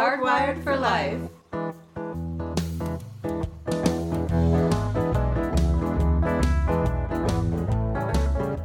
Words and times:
Hardwired 0.00 0.64
for 0.64 0.78
life. 0.78 1.20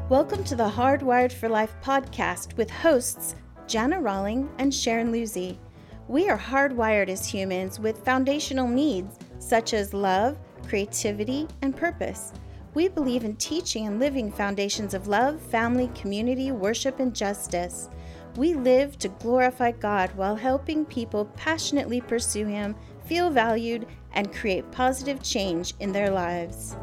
Welcome 0.08 0.46
to 0.46 0.56
the 0.56 0.69
Hardwired 0.69 1.33
for 1.33 1.49
Life 1.49 1.76
podcast 1.83 2.56
with 2.56 2.69
hosts 2.71 3.35
Jana 3.67 3.97
Rawling 3.97 4.47
and 4.60 4.74
Sharon 4.74 5.12
Lucy. 5.12 5.60
We 6.08 6.29
are 6.29 6.40
hardwired 6.40 7.10
as 7.10 7.26
humans 7.26 7.81
with 7.81 8.06
foundational 8.06 8.70
needs 8.70 9.20
such 9.40 9.74
as 9.74 9.94
love, 9.94 10.38
creativity, 10.70 11.49
and 11.62 11.76
purpose. 11.76 12.31
We 12.76 12.88
believe 12.88 13.26
in 13.26 13.36
teaching 13.36 13.88
and 13.88 13.99
living 13.99 14.31
foundations 14.31 14.94
of 14.94 15.10
love, 15.10 15.42
family, 15.42 15.92
community, 15.96 16.54
worship, 16.54 17.02
and 17.02 17.13
justice. 17.13 17.90
We 18.36 18.54
live 18.54 18.99
to 18.99 19.08
glorify 19.08 19.72
God 19.72 20.12
while 20.16 20.36
helping 20.36 20.86
people 20.86 21.26
passionately 21.38 22.02
pursue 22.02 22.46
Him, 22.46 22.76
feel 23.05 23.30
valued, 23.30 23.88
and 24.14 24.34
create 24.34 24.70
positive 24.72 25.23
change 25.23 25.73
in 25.80 25.94
their 25.94 26.09
lives. 26.09 26.76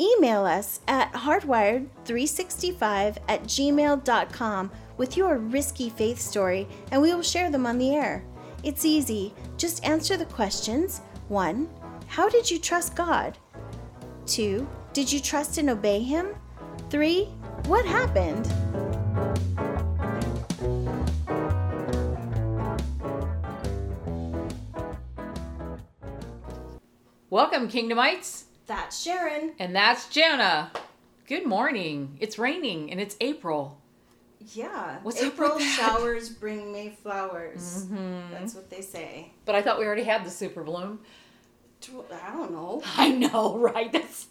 Email 0.00 0.44
us 0.44 0.80
at 0.88 1.12
hardwired365 1.12 3.18
at 3.28 3.44
gmail.com 3.44 4.72
with 4.96 5.16
your 5.16 5.38
risky 5.38 5.90
faith 5.90 6.18
story 6.18 6.66
and 6.90 7.00
we 7.00 7.14
will 7.14 7.22
share 7.22 7.50
them 7.50 7.66
on 7.66 7.78
the 7.78 7.94
air. 7.94 8.24
It's 8.64 8.84
easy. 8.84 9.32
Just 9.56 9.84
answer 9.84 10.16
the 10.16 10.26
questions. 10.26 11.02
1. 11.28 11.68
How 12.12 12.28
did 12.28 12.50
you 12.50 12.58
trust 12.58 12.94
God? 12.94 13.38
2. 14.26 14.68
Did 14.92 15.10
you 15.10 15.18
trust 15.18 15.56
and 15.56 15.70
obey 15.70 16.00
Him? 16.00 16.34
3. 16.90 17.24
What 17.64 17.86
happened? 17.86 18.46
Welcome, 27.30 27.68
Kingdomites. 27.68 28.44
That's 28.66 29.02
Sharon. 29.02 29.52
And 29.58 29.74
that's 29.74 30.10
Jana. 30.10 30.70
Good 31.26 31.46
morning. 31.46 32.18
It's 32.20 32.38
raining 32.38 32.90
and 32.90 33.00
it's 33.00 33.16
April. 33.22 33.78
Yeah. 34.52 34.98
What's 35.02 35.22
April 35.22 35.58
showers 35.58 36.28
bring 36.28 36.72
May 36.72 36.90
flowers. 36.90 37.86
Mhm. 37.86 38.32
That's 38.32 38.54
what 38.54 38.68
they 38.68 38.82
say. 38.82 39.32
But 39.46 39.54
I 39.54 39.62
thought 39.62 39.78
we 39.78 39.86
already 39.86 40.02
had 40.02 40.26
the 40.26 40.30
super 40.30 40.62
bloom. 40.62 41.00
Tw- 41.82 42.10
I 42.12 42.32
don't 42.32 42.52
know. 42.52 42.82
I 42.96 43.10
know, 43.10 43.58
right? 43.58 43.92
That's 43.92 44.26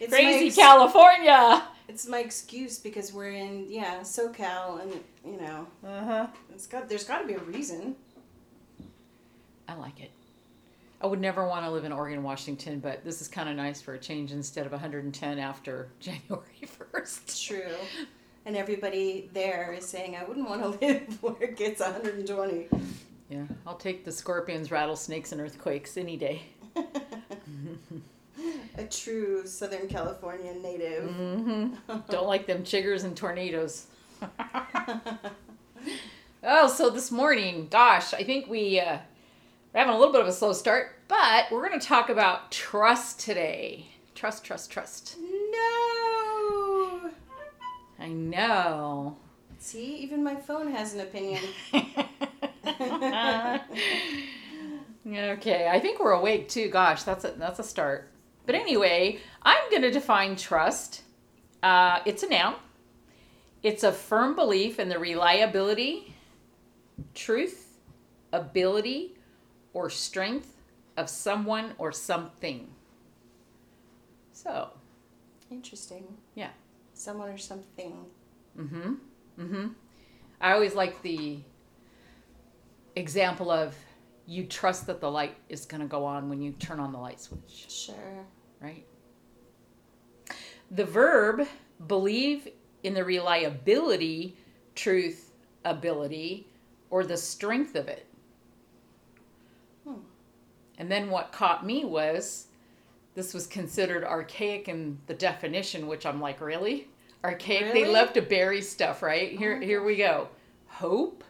It's 0.00 0.12
crazy 0.12 0.46
ex- 0.48 0.56
California. 0.56 1.62
It's 1.88 2.08
my 2.08 2.18
excuse 2.20 2.78
because 2.78 3.12
we're 3.12 3.30
in 3.32 3.66
yeah 3.70 4.00
SoCal 4.00 4.80
and 4.82 4.92
you 5.24 5.36
know 5.40 5.66
Uh-huh. 5.86 6.26
it's 6.52 6.66
got 6.66 6.88
there's 6.88 7.04
got 7.04 7.20
to 7.20 7.26
be 7.26 7.34
a 7.34 7.38
reason. 7.40 7.94
I 9.68 9.74
like 9.74 10.00
it. 10.00 10.10
I 11.00 11.06
would 11.06 11.20
never 11.20 11.46
want 11.46 11.64
to 11.66 11.70
live 11.70 11.84
in 11.84 11.92
Oregon, 11.92 12.22
Washington, 12.22 12.80
but 12.80 13.04
this 13.04 13.20
is 13.20 13.28
kind 13.28 13.48
of 13.48 13.56
nice 13.56 13.80
for 13.82 13.94
a 13.94 13.98
change 13.98 14.32
instead 14.32 14.64
of 14.64 14.72
110 14.72 15.38
after 15.38 15.88
January 16.00 16.44
1st. 16.62 17.20
It's 17.24 17.40
true. 17.42 17.62
And 18.46 18.56
everybody 18.56 19.30
there 19.34 19.74
is 19.76 19.86
saying 19.86 20.16
I 20.16 20.24
wouldn't 20.24 20.48
want 20.48 20.62
to 20.62 20.68
live 20.86 21.22
where 21.22 21.36
it 21.42 21.56
gets 21.56 21.80
120. 21.80 22.68
Yeah, 23.30 23.42
I'll 23.66 23.76
take 23.76 24.04
the 24.04 24.12
scorpions, 24.12 24.70
rattlesnakes, 24.70 25.32
and 25.32 25.40
earthquakes 25.40 25.96
any 25.96 26.16
day. 26.16 26.42
a 28.78 28.84
true 28.90 29.46
Southern 29.46 29.88
California 29.88 30.54
native. 30.54 31.10
hmm 31.10 31.74
Don't 32.08 32.26
like 32.26 32.46
them 32.46 32.62
chiggers 32.64 33.04
and 33.04 33.16
tornadoes. 33.16 33.86
oh, 36.42 36.68
so 36.68 36.90
this 36.90 37.10
morning, 37.10 37.68
gosh, 37.70 38.12
I 38.14 38.22
think 38.24 38.48
we 38.48 38.80
uh, 38.80 38.98
we're 39.72 39.80
having 39.80 39.94
a 39.94 39.98
little 39.98 40.12
bit 40.12 40.22
of 40.22 40.28
a 40.28 40.32
slow 40.32 40.52
start, 40.52 40.98
but 41.08 41.46
we're 41.50 41.66
going 41.66 41.78
to 41.78 41.86
talk 41.86 42.08
about 42.08 42.50
trust 42.52 43.20
today. 43.20 43.86
Trust, 44.14 44.44
trust, 44.44 44.70
trust. 44.70 45.16
No. 45.20 47.10
I 47.98 48.08
know. 48.08 49.16
See, 49.58 49.96
even 49.96 50.22
my 50.22 50.36
phone 50.36 50.70
has 50.72 50.94
an 50.94 51.00
opinion. 51.00 51.42
okay, 55.06 55.68
I 55.70 55.80
think 55.80 56.00
we're 56.00 56.12
awake 56.12 56.48
too. 56.48 56.68
Gosh, 56.68 57.02
that's 57.02 57.24
a 57.24 57.32
that's 57.32 57.58
a 57.58 57.64
start. 57.64 58.10
But 58.46 58.54
anyway, 58.54 59.18
I'm 59.42 59.70
going 59.70 59.82
to 59.82 59.90
define 59.90 60.36
trust. 60.36 61.02
Uh, 61.62 62.00
it's 62.04 62.22
a 62.22 62.28
noun. 62.28 62.56
It's 63.62 63.82
a 63.82 63.92
firm 63.92 64.34
belief 64.34 64.78
in 64.78 64.90
the 64.90 64.98
reliability, 64.98 66.14
truth, 67.14 67.78
ability, 68.32 69.14
or 69.72 69.88
strength 69.88 70.54
of 70.98 71.08
someone 71.08 71.72
or 71.78 71.90
something. 71.90 72.68
So, 74.32 74.68
Interesting. 75.50 76.04
yeah. 76.34 76.50
Someone 76.92 77.30
or 77.30 77.38
something. 77.38 78.04
Mm-hmm. 78.58 78.94
Mm-hmm. 79.40 79.66
I 80.40 80.52
always 80.52 80.74
like 80.74 81.00
the 81.00 81.38
example 82.94 83.50
of 83.50 83.74
you 84.26 84.44
trust 84.46 84.86
that 84.86 85.00
the 85.00 85.10
light 85.10 85.36
is 85.48 85.66
going 85.66 85.80
to 85.82 85.86
go 85.86 86.04
on 86.04 86.28
when 86.28 86.40
you 86.40 86.52
turn 86.52 86.80
on 86.80 86.92
the 86.92 86.98
light 86.98 87.20
switch, 87.20 87.66
Sure. 87.68 88.24
right? 88.60 88.86
The 90.70 90.84
verb 90.84 91.46
believe 91.86 92.48
in 92.82 92.94
the 92.94 93.04
reliability, 93.04 94.36
truth, 94.74 95.32
ability, 95.64 96.48
or 96.90 97.04
the 97.04 97.16
strength 97.16 97.74
of 97.76 97.88
it. 97.88 98.06
Hmm. 99.86 99.94
And 100.78 100.90
then 100.90 101.10
what 101.10 101.32
caught 101.32 101.66
me 101.66 101.84
was 101.84 102.46
this 103.14 103.34
was 103.34 103.46
considered 103.46 104.04
archaic 104.04 104.68
in 104.68 104.98
the 105.06 105.14
definition, 105.14 105.86
which 105.86 106.06
I'm 106.06 106.20
like, 106.20 106.40
really? 106.40 106.88
Archaic? 107.22 107.72
They 107.72 107.82
Really? 107.82 107.92
love 107.94 108.12
to 108.14 108.22
bury 108.22 108.60
stuff, 108.60 109.02
right? 109.02 109.32
Here, 109.38 109.58
Oh 109.62 109.64
here 109.64 109.82
we 109.82 109.96
go. 109.96 110.28
Hope. 110.66 111.24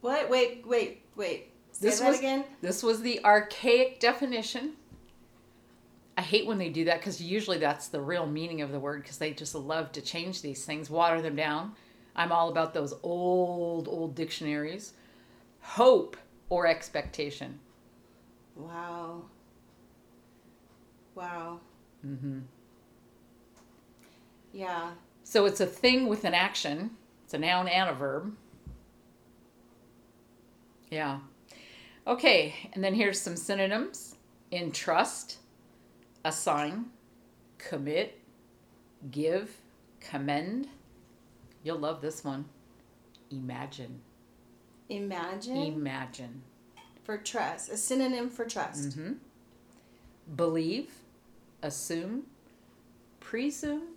What? 0.00 0.30
Wait, 0.30 0.64
wait, 0.66 1.02
wait. 1.16 1.52
Say 1.78 1.88
This 1.90 2.00
was- 2.00 2.18
again. 2.18 2.44
This 2.62 2.82
was 2.82 3.02
the 3.02 3.22
archaic 3.22 4.00
definition. 4.00 4.76
I 6.16 6.22
hate 6.22 6.46
when 6.46 6.56
they 6.56 6.70
do 6.70 6.86
that 6.86 7.00
because 7.00 7.20
usually 7.20 7.58
that's 7.58 7.88
the 7.88 8.00
real 8.00 8.24
meaning 8.26 8.62
of 8.62 8.72
the 8.72 8.80
word 8.80 9.02
because 9.02 9.18
they 9.18 9.34
just 9.34 9.54
love 9.54 9.92
to 9.92 10.00
change 10.00 10.40
these 10.40 10.64
things, 10.64 10.88
water 10.88 11.20
them 11.20 11.36
down. 11.36 11.74
I'm 12.14 12.32
all 12.32 12.48
about 12.48 12.72
those 12.72 12.94
old, 13.02 13.88
old 13.88 14.14
dictionaries. 14.14 14.94
Hope 15.60 16.16
or 16.48 16.66
expectation. 16.66 17.60
Wow. 18.54 19.24
Wow. 21.14 21.60
Mm-hmm. 22.06 22.38
Yeah. 24.54 24.92
So 25.24 25.44
it's 25.44 25.60
a 25.60 25.66
thing 25.66 26.06
with 26.06 26.24
an 26.24 26.32
action. 26.32 26.92
It's 27.24 27.34
a 27.34 27.38
noun 27.38 27.68
and 27.68 27.90
a 27.90 27.92
verb. 27.92 28.34
Yeah. 30.90 31.18
Okay, 32.06 32.54
and 32.72 32.84
then 32.84 32.94
here's 32.94 33.20
some 33.20 33.36
synonyms 33.36 34.14
entrust, 34.52 35.38
assign, 36.24 36.86
commit, 37.58 38.20
give, 39.10 39.50
commend. 40.00 40.68
You'll 41.64 41.78
love 41.78 42.00
this 42.00 42.24
one. 42.24 42.44
Imagine. 43.30 44.00
Imagine 44.88 45.56
Imagine. 45.56 46.42
for 47.02 47.18
trust. 47.18 47.70
A 47.70 47.76
synonym 47.76 48.30
for 48.30 48.44
trust. 48.44 48.94
hmm 48.94 49.14
Believe, 50.36 50.90
assume, 51.62 52.24
presume, 53.20 53.94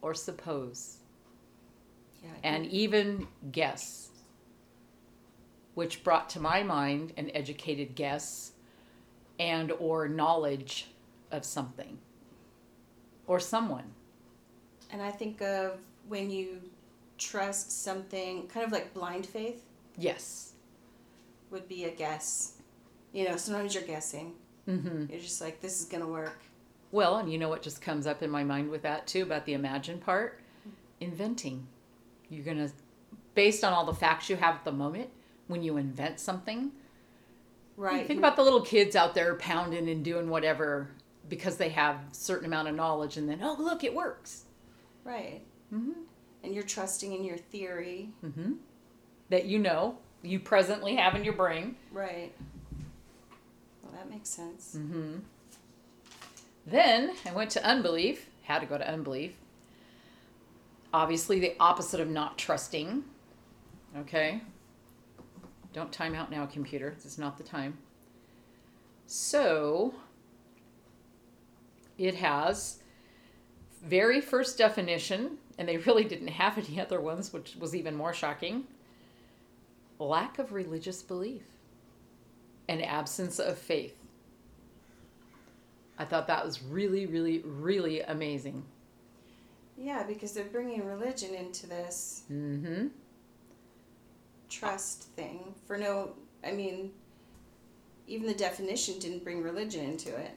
or 0.00 0.14
suppose. 0.14 0.98
Yeah. 2.22 2.30
And 2.44 2.66
even 2.66 3.26
guess, 3.50 4.10
which 5.74 6.04
brought 6.04 6.28
to 6.30 6.40
my 6.40 6.62
mind 6.62 7.12
an 7.16 7.30
educated 7.34 7.94
guess 7.94 8.52
and 9.38 9.72
or 9.72 10.08
knowledge 10.08 10.88
of 11.30 11.44
something 11.44 11.98
or 13.26 13.40
someone. 13.40 13.92
and 14.90 15.00
I 15.00 15.10
think 15.10 15.40
of 15.40 15.78
when 16.08 16.30
you 16.30 16.60
trust 17.18 17.82
something, 17.84 18.46
kind 18.48 18.66
of 18.66 18.72
like 18.72 18.92
blind 18.92 19.24
faith 19.26 19.62
Yes. 19.96 20.52
would 21.50 21.68
be 21.68 21.84
a 21.84 21.90
guess. 21.90 22.54
You 23.12 23.28
know, 23.28 23.36
sometimes 23.36 23.74
you're 23.74 23.84
guessing. 23.84 24.34
hmm 24.66 25.06
You're 25.08 25.20
just 25.20 25.40
like, 25.40 25.60
this 25.60 25.80
is 25.80 25.86
gonna 25.86 26.06
work. 26.08 26.38
Well, 26.90 27.16
and 27.18 27.32
you 27.32 27.38
know 27.38 27.48
what 27.48 27.62
just 27.62 27.80
comes 27.80 28.06
up 28.06 28.22
in 28.22 28.28
my 28.30 28.44
mind 28.44 28.68
with 28.70 28.82
that 28.82 29.06
too 29.06 29.22
about 29.22 29.46
the 29.46 29.54
imagine 29.54 29.98
part? 29.98 30.40
Inventing. 31.00 31.66
You're 32.28 32.44
going 32.44 32.58
to, 32.58 32.70
based 33.34 33.64
on 33.64 33.72
all 33.72 33.84
the 33.86 33.94
facts 33.94 34.28
you 34.28 34.36
have 34.36 34.56
at 34.56 34.64
the 34.64 34.72
moment, 34.72 35.08
when 35.48 35.62
you 35.62 35.76
invent 35.76 36.20
something, 36.20 36.72
Right. 37.76 38.06
think 38.06 38.18
about 38.18 38.36
the 38.36 38.42
little 38.42 38.60
kids 38.60 38.94
out 38.96 39.14
there 39.14 39.34
pounding 39.36 39.88
and 39.88 40.04
doing 40.04 40.28
whatever. 40.28 40.88
because 41.28 41.56
they 41.56 41.68
have 41.70 41.96
a 41.96 42.14
certain 42.14 42.46
amount 42.46 42.68
of 42.68 42.74
knowledge 42.74 43.16
and 43.16 43.28
then 43.28 43.38
oh 43.42 43.56
look 43.58 43.84
it 43.84 43.94
works 43.94 44.44
Right. 45.04 45.40
mm-hmm. 45.72 45.92
And 46.44 46.52
you're 46.54 46.64
trusting 46.64 47.12
in 47.12 47.24
your 47.24 47.36
theory. 47.38 48.10
Mm-hmm. 48.24 48.54
that 49.30 49.44
you 49.46 49.58
know 49.58 49.96
you 50.22 50.38
presently 50.40 50.96
have 50.96 51.14
in 51.14 51.24
your 51.24 51.32
brain 51.34 51.76
Right. 51.92 52.32
Well, 53.82 53.92
that 53.92 54.10
makes 54.10 54.28
sense. 54.28 54.76
mm-hmm. 54.78 55.18
then 56.66 57.12
i 57.26 57.32
went 57.32 57.50
to 57.50 57.64
unbelief 57.64 58.26
had 58.42 58.58
to 58.60 58.66
go 58.66 58.76
to 58.76 58.88
unbelief 58.88 59.34
obviously 60.92 61.38
the 61.40 61.54
opposite 61.58 62.00
of 62.00 62.08
not 62.08 62.36
trusting 62.36 63.04
okay 63.98 64.42
don't 65.72 65.92
time 65.92 66.14
out 66.14 66.30
now 66.30 66.46
computer. 66.46 66.92
This 66.94 67.06
is 67.06 67.18
not 67.18 67.38
the 67.38 67.44
time. 67.44 67.78
So 69.06 69.94
it 71.98 72.14
has 72.16 72.78
very 73.84 74.20
first 74.20 74.58
definition 74.58 75.38
and 75.58 75.68
they 75.68 75.76
really 75.78 76.04
didn't 76.04 76.28
have 76.28 76.58
any 76.58 76.80
other 76.80 77.00
ones 77.00 77.32
which 77.32 77.56
was 77.56 77.74
even 77.74 77.94
more 77.94 78.12
shocking. 78.12 78.64
Lack 79.98 80.38
of 80.38 80.52
religious 80.52 81.02
belief 81.02 81.42
and 82.68 82.82
absence 82.82 83.38
of 83.38 83.58
faith. 83.58 83.96
I 85.98 86.04
thought 86.04 86.26
that 86.26 86.44
was 86.44 86.62
really 86.62 87.06
really 87.06 87.40
really 87.44 88.00
amazing. 88.00 88.64
Yeah, 89.76 90.04
because 90.04 90.32
they're 90.32 90.44
bringing 90.44 90.84
religion 90.84 91.34
into 91.34 91.66
this. 91.66 92.22
Mm-hmm 92.30 92.88
trust 94.52 95.04
thing 95.16 95.54
for 95.66 95.76
no. 95.78 96.12
I 96.44 96.52
mean, 96.52 96.90
even 98.06 98.26
the 98.26 98.34
definition 98.34 98.98
didn't 98.98 99.24
bring 99.24 99.42
religion 99.42 99.84
into 99.84 100.14
it. 100.14 100.32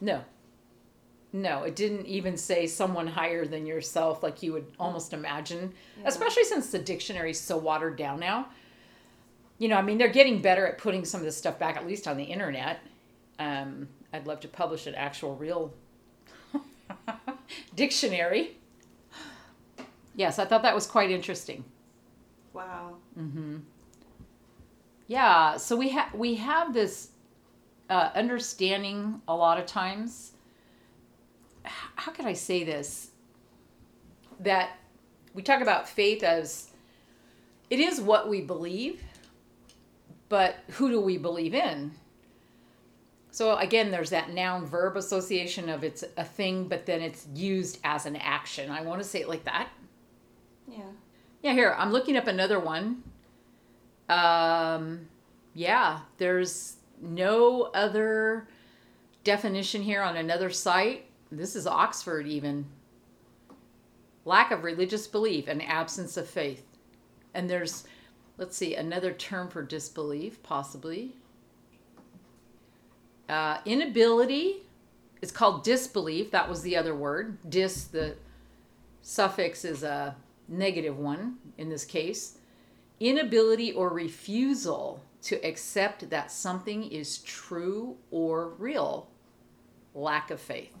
no 0.00 0.22
no 1.32 1.62
it 1.62 1.76
didn't 1.76 2.06
even 2.06 2.36
say 2.36 2.66
someone 2.66 3.06
higher 3.06 3.44
than 3.46 3.64
yourself 3.64 4.20
like 4.22 4.42
you 4.42 4.52
would 4.52 4.66
almost 4.80 5.12
imagine 5.12 5.72
Yeah. 5.98 6.08
especially 6.08 6.42
since 6.42 6.70
the 6.72 6.78
dictionary's 6.80 7.38
so 7.40 7.56
watered 7.56 7.96
down 7.96 8.18
now. 8.20 8.48
You 9.58 9.68
know, 9.68 9.76
I 9.76 9.82
mean, 9.82 9.96
they're 9.98 10.08
getting 10.08 10.40
better 10.42 10.66
at 10.66 10.78
putting 10.78 11.04
some 11.04 11.20
of 11.20 11.24
this 11.26 11.36
stuff 11.36 11.58
back, 11.58 11.76
at 11.76 11.86
least 11.86 12.08
on 12.08 12.16
the 12.16 12.24
internet. 12.24 12.80
Um, 13.38 13.88
I'd 14.12 14.26
love 14.26 14.40
to 14.40 14.48
publish 14.48 14.86
an 14.86 14.94
actual 14.94 15.36
real 15.36 15.72
dictionary. 17.76 18.56
Yes, 20.16 20.38
I 20.38 20.44
thought 20.46 20.62
that 20.62 20.74
was 20.74 20.86
quite 20.86 21.10
interesting. 21.10 21.64
Wow. 22.52 22.96
Mm-hmm. 23.18 23.58
Yeah, 25.06 25.56
so 25.56 25.76
we 25.76 25.88
have 25.90 26.14
we 26.14 26.36
have 26.36 26.72
this 26.72 27.08
uh, 27.88 28.10
understanding 28.14 29.20
a 29.26 29.34
lot 29.34 29.58
of 29.58 29.66
times. 29.66 30.32
How 31.64 32.12
could 32.12 32.26
I 32.26 32.32
say 32.32 32.64
this? 32.64 33.10
That 34.40 34.70
we 35.34 35.42
talk 35.42 35.60
about 35.60 35.88
faith 35.88 36.22
as 36.22 36.70
it 37.68 37.80
is 37.80 38.00
what 38.00 38.28
we 38.28 38.40
believe, 38.40 39.02
but 40.28 40.56
who 40.72 40.90
do 40.90 41.00
we 41.00 41.18
believe 41.18 41.54
in? 41.54 41.92
So 43.32 43.56
again, 43.56 43.90
there's 43.90 44.10
that 44.10 44.30
noun 44.30 44.66
verb 44.66 44.96
association 44.96 45.68
of 45.68 45.84
it's 45.84 46.04
a 46.16 46.24
thing, 46.24 46.68
but 46.68 46.86
then 46.86 47.00
it's 47.00 47.26
used 47.34 47.78
as 47.84 48.06
an 48.06 48.16
action. 48.16 48.70
I 48.70 48.82
want 48.82 49.00
to 49.02 49.08
say 49.08 49.20
it 49.20 49.28
like 49.28 49.44
that. 49.44 49.68
Yeah. 50.68 50.82
Yeah, 51.42 51.54
here, 51.54 51.74
I'm 51.78 51.90
looking 51.90 52.16
up 52.16 52.26
another 52.26 52.60
one. 52.60 53.02
Um, 54.08 55.08
yeah, 55.54 56.00
there's 56.18 56.76
no 57.00 57.70
other 57.74 58.46
definition 59.24 59.82
here 59.82 60.02
on 60.02 60.16
another 60.16 60.50
site. 60.50 61.06
This 61.32 61.56
is 61.56 61.66
Oxford, 61.66 62.26
even. 62.26 62.66
Lack 64.24 64.50
of 64.50 64.64
religious 64.64 65.06
belief 65.06 65.48
and 65.48 65.62
absence 65.62 66.16
of 66.16 66.28
faith. 66.28 66.62
And 67.32 67.48
there's, 67.48 67.84
let's 68.36 68.56
see, 68.56 68.74
another 68.74 69.12
term 69.12 69.48
for 69.48 69.62
disbelief, 69.62 70.42
possibly. 70.42 71.14
Uh, 73.28 73.58
inability 73.64 74.64
is 75.22 75.30
called 75.32 75.64
disbelief. 75.64 76.32
That 76.32 76.48
was 76.48 76.60
the 76.62 76.76
other 76.76 76.94
word. 76.94 77.38
Dis, 77.48 77.84
the 77.84 78.16
suffix 79.00 79.64
is 79.64 79.82
a 79.82 80.16
negative 80.50 80.98
one 80.98 81.36
in 81.56 81.68
this 81.70 81.84
case. 81.84 82.36
Inability 83.00 83.72
or 83.72 83.88
refusal 83.88 85.02
to 85.22 85.36
accept 85.46 86.10
that 86.10 86.30
something 86.30 86.84
is 86.90 87.18
true 87.18 87.96
or 88.10 88.48
real. 88.58 89.08
Lack 89.94 90.30
of 90.30 90.40
faith. 90.40 90.76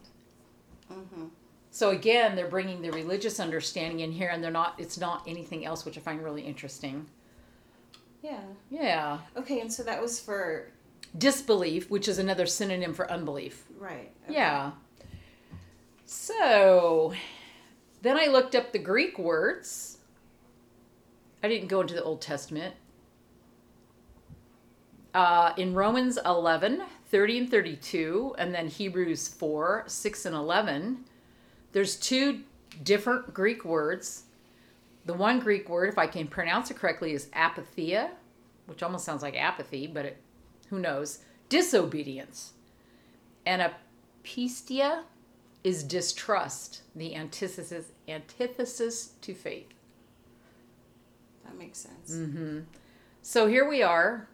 Mm-hmm. 0.92 1.26
So 1.70 1.90
again, 1.90 2.34
they're 2.36 2.48
bringing 2.48 2.82
the 2.82 2.90
religious 2.90 3.38
understanding 3.38 4.00
in 4.00 4.10
here, 4.12 4.28
and 4.28 4.42
they're 4.42 4.50
not. 4.50 4.74
It's 4.78 4.98
not 4.98 5.22
anything 5.26 5.64
else, 5.64 5.84
which 5.84 5.96
I 5.96 6.00
find 6.00 6.22
really 6.22 6.42
interesting. 6.42 7.06
Yeah. 8.22 8.40
Yeah, 8.70 9.18
Okay, 9.36 9.60
and 9.60 9.72
so 9.72 9.82
that 9.84 10.02
was 10.02 10.20
for 10.20 10.66
disbelief, 11.16 11.88
which 11.90 12.06
is 12.08 12.18
another 12.18 12.44
synonym 12.44 12.92
for 12.92 13.10
unbelief. 13.10 13.64
right. 13.78 14.10
okay. 14.24 14.34
Yeah. 14.34 14.72
So 16.06 17.14
then 18.02 18.16
I 18.16 18.26
looked 18.26 18.54
up 18.54 18.72
the 18.72 18.78
Greek 18.78 19.18
words. 19.18 19.98
I 21.42 21.48
didn't 21.48 21.68
go 21.68 21.80
into 21.80 21.94
the 21.94 22.02
Old 22.02 22.20
Testament. 22.20 22.74
Uh, 25.12 25.52
in 25.56 25.74
Romans 25.74 26.18
11, 26.24 26.82
30 27.10 27.38
and 27.38 27.50
32, 27.50 28.34
and 28.38 28.54
then 28.54 28.68
Hebrews 28.68 29.28
4, 29.28 29.84
6 29.86 30.26
and 30.26 30.36
11, 30.36 31.04
there's 31.72 31.96
two 31.96 32.42
different 32.82 33.34
Greek 33.34 33.64
words. 33.64 34.24
The 35.06 35.14
one 35.14 35.40
Greek 35.40 35.68
word, 35.68 35.88
if 35.88 35.98
I 35.98 36.06
can 36.06 36.28
pronounce 36.28 36.70
it 36.70 36.76
correctly, 36.76 37.12
is 37.12 37.26
apatheia, 37.26 38.10
which 38.66 38.82
almost 38.82 39.04
sounds 39.04 39.22
like 39.22 39.34
apathy, 39.34 39.86
but 39.86 40.04
it, 40.04 40.18
who 40.68 40.78
knows? 40.78 41.18
Disobedience. 41.48 42.52
And 43.44 43.72
apistia 44.24 45.02
is 45.62 45.82
distrust, 45.82 46.82
the 46.96 47.14
antithesis 47.14 47.86
antithesis 48.08 49.12
to 49.20 49.34
faith. 49.34 49.68
That 51.44 51.58
makes 51.58 51.78
sense. 51.78 52.12
Mm-hmm. 52.12 52.60
So 53.22 53.46
here 53.46 53.68
we 53.68 53.82
are. 53.82 54.28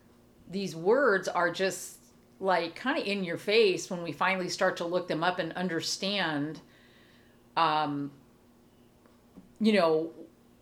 These 0.50 0.76
words 0.76 1.28
are 1.28 1.50
just 1.50 1.98
like 2.38 2.74
kind 2.74 2.98
of 2.98 3.06
in 3.06 3.24
your 3.24 3.38
face 3.38 3.90
when 3.90 4.02
we 4.02 4.12
finally 4.12 4.48
start 4.48 4.76
to 4.76 4.84
look 4.84 5.08
them 5.08 5.24
up 5.24 5.38
and 5.38 5.52
understand, 5.54 6.60
um, 7.56 8.10
you 9.60 9.72
know, 9.72 10.10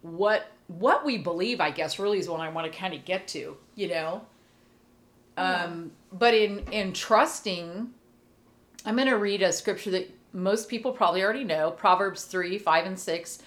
what 0.03 0.47
what 0.69 1.05
we 1.05 1.19
believe. 1.19 1.61
I 1.61 1.71
guess 1.71 1.99
really 1.99 2.19
is 2.19 2.29
what 2.29 2.41
I 2.41 2.49
want 2.49 2.73
to 2.73 2.79
kind 2.79 2.95
of 2.95 3.05
get 3.05 3.29
to. 3.29 3.57
You 3.75 3.89
know, 3.89 4.23
um, 5.37 5.93
but 6.13 6.33
in 6.33 6.61
in 6.71 6.93
trusting, 6.93 7.91
I'm 8.87 8.97
going 8.97 9.09
to 9.09 9.19
read 9.19 9.43
a 9.43 9.53
scripture 9.53 9.91
that 9.91 10.11
most 10.35 10.69
people 10.69 10.93
probably 10.93 11.23
already 11.23 11.45
know 11.45 11.71
Proverbs 11.71 12.25
3 12.25 12.59
5 12.59 12.87
and 12.87 12.99
6. 12.99 13.39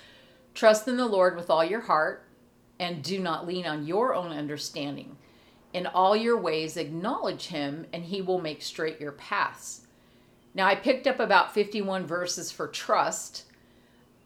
Trust 0.53 0.87
in 0.87 0.97
the 0.97 1.05
Lord 1.05 1.35
with 1.35 1.49
all 1.49 1.63
your 1.63 1.81
heart 1.81 2.23
and 2.79 3.03
do 3.03 3.19
not 3.19 3.45
lean 3.45 3.65
on 3.65 3.85
your 3.85 4.15
own 4.15 4.31
understanding. 4.31 5.17
In 5.73 5.85
all 5.85 6.15
your 6.15 6.37
ways, 6.37 6.77
acknowledge 6.77 7.47
him, 7.47 7.85
and 7.91 8.05
he 8.05 8.21
will 8.21 8.39
make 8.39 8.61
straight 8.61 9.01
your 9.01 9.11
paths. 9.11 9.81
Now, 10.55 10.65
I 10.65 10.75
picked 10.75 11.05
up 11.05 11.19
about 11.19 11.53
51 11.53 12.07
verses 12.07 12.51
for 12.51 12.67
trust. 12.67 13.43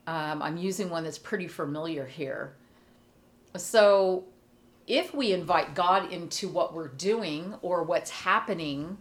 Um, 0.08 0.42
I'm 0.42 0.58
using 0.58 0.90
one 0.90 1.04
that's 1.04 1.18
pretty 1.18 1.48
familiar 1.48 2.06
here. 2.06 2.54
So, 3.58 4.26
if 4.88 5.14
we 5.14 5.34
invite 5.34 5.76
God 5.76 6.12
into 6.12 6.48
what 6.48 6.74
we're 6.74 6.88
doing 6.88 7.56
or 7.62 7.84
what's 7.84 8.10
happening, 8.10 8.98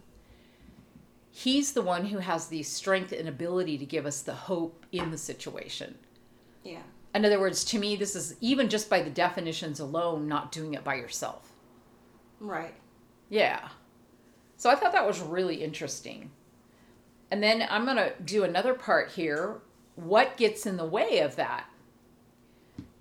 He's 1.31 1.71
the 1.71 1.81
one 1.81 2.05
who 2.05 2.17
has 2.17 2.47
the 2.47 2.61
strength 2.61 3.13
and 3.13 3.27
ability 3.27 3.77
to 3.77 3.85
give 3.85 4.05
us 4.05 4.21
the 4.21 4.33
hope 4.33 4.85
in 4.91 5.11
the 5.11 5.17
situation. 5.17 5.97
Yeah. 6.63 6.81
In 7.15 7.25
other 7.25 7.39
words, 7.39 7.63
to 7.65 7.79
me, 7.79 7.95
this 7.95 8.15
is 8.15 8.35
even 8.41 8.69
just 8.69 8.89
by 8.89 9.01
the 9.01 9.09
definitions 9.09 9.79
alone, 9.79 10.27
not 10.27 10.51
doing 10.51 10.73
it 10.73 10.83
by 10.83 10.95
yourself. 10.95 11.51
Right. 12.39 12.73
Yeah. 13.29 13.69
So 14.57 14.69
I 14.69 14.75
thought 14.75 14.91
that 14.91 15.07
was 15.07 15.19
really 15.21 15.63
interesting. 15.63 16.31
And 17.31 17.41
then 17.41 17.65
I'm 17.69 17.85
going 17.85 17.97
to 17.97 18.13
do 18.23 18.43
another 18.43 18.73
part 18.73 19.11
here. 19.11 19.61
What 19.95 20.37
gets 20.37 20.65
in 20.65 20.77
the 20.77 20.85
way 20.85 21.19
of 21.19 21.37
that? 21.37 21.65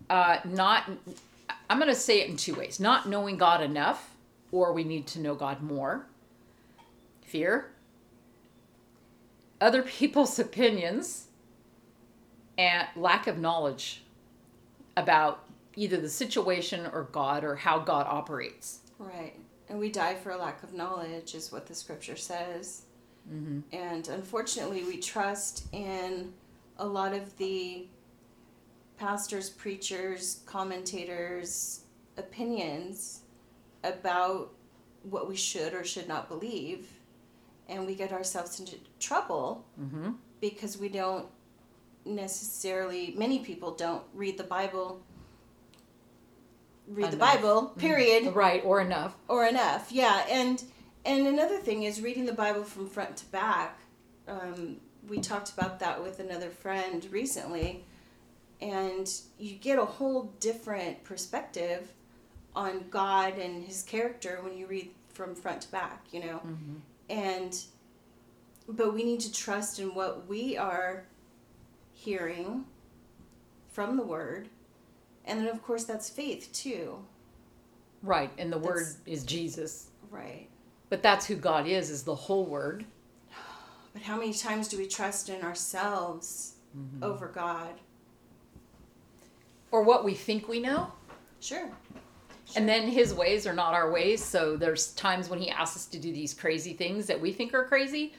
Uh, 0.09 0.39
not, 0.45 0.91
I'm 1.69 1.79
going 1.79 1.91
to 1.91 1.99
say 1.99 2.21
it 2.21 2.31
in 2.31 2.37
two 2.37 2.55
ways 2.55 2.79
not 2.81 3.09
knowing 3.09 3.37
God 3.37 3.61
enough, 3.61 4.15
or 4.53 4.73
we 4.73 4.85
need 4.85 5.07
to 5.09 5.21
know 5.21 5.35
God 5.35 5.63
more. 5.63 6.07
Fear. 7.23 7.73
Other 9.61 9.83
people's 9.99 10.39
opinions 10.39 11.27
and 12.59 12.87
lack 12.97 13.27
of 13.27 13.39
knowledge 13.39 14.03
about 14.97 15.45
either 15.77 15.97
the 15.97 16.09
situation 16.09 16.87
or 16.93 17.05
God 17.05 17.45
or 17.45 17.57
how 17.57 17.79
God 17.79 18.07
operates. 18.09 18.81
Right. 18.99 19.35
And 19.69 19.79
we 19.79 19.91
die 19.91 20.17
for 20.17 20.31
a 20.31 20.37
lack 20.37 20.63
of 20.63 20.75
knowledge, 20.75 21.35
is 21.35 21.53
what 21.53 21.67
the 21.67 21.75
scripture 21.75 22.17
says. 22.17 22.83
Mm-hmm. 23.33 23.61
And 23.75 24.09
unfortunately, 24.09 24.83
we 24.85 24.99
trust 24.99 25.67
in 25.73 26.33
a 26.79 26.87
lot 26.87 27.15
of 27.15 27.37
the 27.39 27.87
pastors, 28.99 29.49
preachers, 29.49 30.41
commentators' 30.45 31.85
opinions 32.17 33.21
about 33.85 34.53
what 35.03 35.29
we 35.29 35.37
should 35.37 35.73
or 35.73 35.85
should 35.85 36.09
not 36.09 36.29
believe. 36.29 36.89
And 37.71 37.87
we 37.87 37.95
get 37.95 38.13
ourselves 38.13 38.61
into 38.61 38.77
trouble 38.99 39.65
mm-hmm. 39.81 40.11
because 40.41 40.77
we 40.77 40.91
don't 40.91 41.27
necessarily, 42.05 43.15
many 43.17 43.39
people 43.39 43.71
don't 43.73 44.03
read 44.13 44.37
the 44.37 44.45
Bible 44.45 45.01
read 46.91 47.03
enough. 47.03 47.11
the 47.13 47.17
Bible, 47.17 47.63
mm-hmm. 47.63 47.81
period. 47.81 48.35
Right, 48.35 48.63
or 48.65 48.81
enough. 48.81 49.17
Or 49.29 49.47
enough, 49.47 49.91
yeah. 49.91 50.27
And 50.29 50.63
and 51.05 51.27
another 51.27 51.59
thing 51.59 51.85
is 51.85 52.01
reading 52.01 52.27
the 52.27 52.33
Bible 52.33 52.63
from 52.63 52.89
front 52.89 53.17
to 53.19 53.27
back. 53.27 53.79
Um, 54.29 54.77
we 55.09 55.21
talked 55.21 55.51
about 55.51 55.79
that 55.81 56.03
with 56.03 56.21
another 56.21 56.51
friend 56.51 57.07
recently, 57.11 57.85
and 58.61 59.11
you 59.39 59.55
get 59.55 59.79
a 59.79 59.85
whole 59.85 60.35
different 60.41 61.03
perspective 61.05 61.93
on 62.55 62.85
God 62.91 63.39
and 63.39 63.65
His 63.65 63.83
character 63.83 64.41
when 64.43 64.57
you 64.57 64.67
read 64.67 64.91
from 65.09 65.35
front 65.35 65.63
to 65.63 65.71
back. 65.71 66.05
You 66.13 66.21
know, 66.21 66.37
mm-hmm. 66.39 66.77
And 67.11 67.65
but 68.69 68.95
we 68.95 69.03
need 69.03 69.21
to 69.21 69.33
trust 69.33 69.81
in 69.81 69.95
what 69.95 70.29
we 70.29 70.57
are 70.57 71.05
hearing 71.93 72.65
from 73.69 73.97
the 73.97 74.03
Word 74.03 74.49
and 75.31 75.39
then, 75.39 75.49
of 75.49 75.63
course, 75.63 75.85
that's 75.85 76.11
faith 76.11 76.51
too. 76.53 76.99
Right. 78.03 78.31
And 78.37 78.53
the 78.53 78.59
that's, 78.59 78.69
word 78.69 78.87
is 79.07 79.25
Jesus. 79.25 79.91
Right. 80.11 80.49
But 80.89 81.03
that's 81.03 81.27
who 81.27 81.37
God 81.37 81.69
is, 81.69 81.89
is 81.89 82.03
the 82.03 82.15
whole 82.15 82.45
word. 82.45 82.85
But 83.93 84.03
how 84.03 84.17
many 84.17 84.33
times 84.33 84.69
do 84.69 84.79
we 84.79 84.87
trust 84.87 85.29
in 85.31 85.43
ourselves 85.43 86.55
mm-hmm. 86.79 87.03
over 87.03 87.27
God? 87.27 87.75
Or 89.73 89.83
what 89.83 90.05
we 90.05 90.15
think 90.15 90.47
we 90.47 90.61
know? 90.61 90.93
Sure. 91.41 91.69
And 92.57 92.69
then 92.69 92.89
his 92.89 93.15
ways 93.15 93.47
are 93.47 93.53
not 93.53 93.75
our 93.75 93.91
ways. 93.91 94.25
So 94.25 94.57
there's 94.57 94.93
times 94.93 95.29
when 95.29 95.39
he 95.39 95.51
asks 95.51 95.77
us 95.77 95.87
to 95.87 95.99
do 95.99 96.13
these 96.13 96.35
crazy 96.35 96.73
things 96.73 97.07
that 97.07 97.21
we 97.21 97.33
think 97.33 97.55
are 97.55 97.65
crazy. 97.65 98.15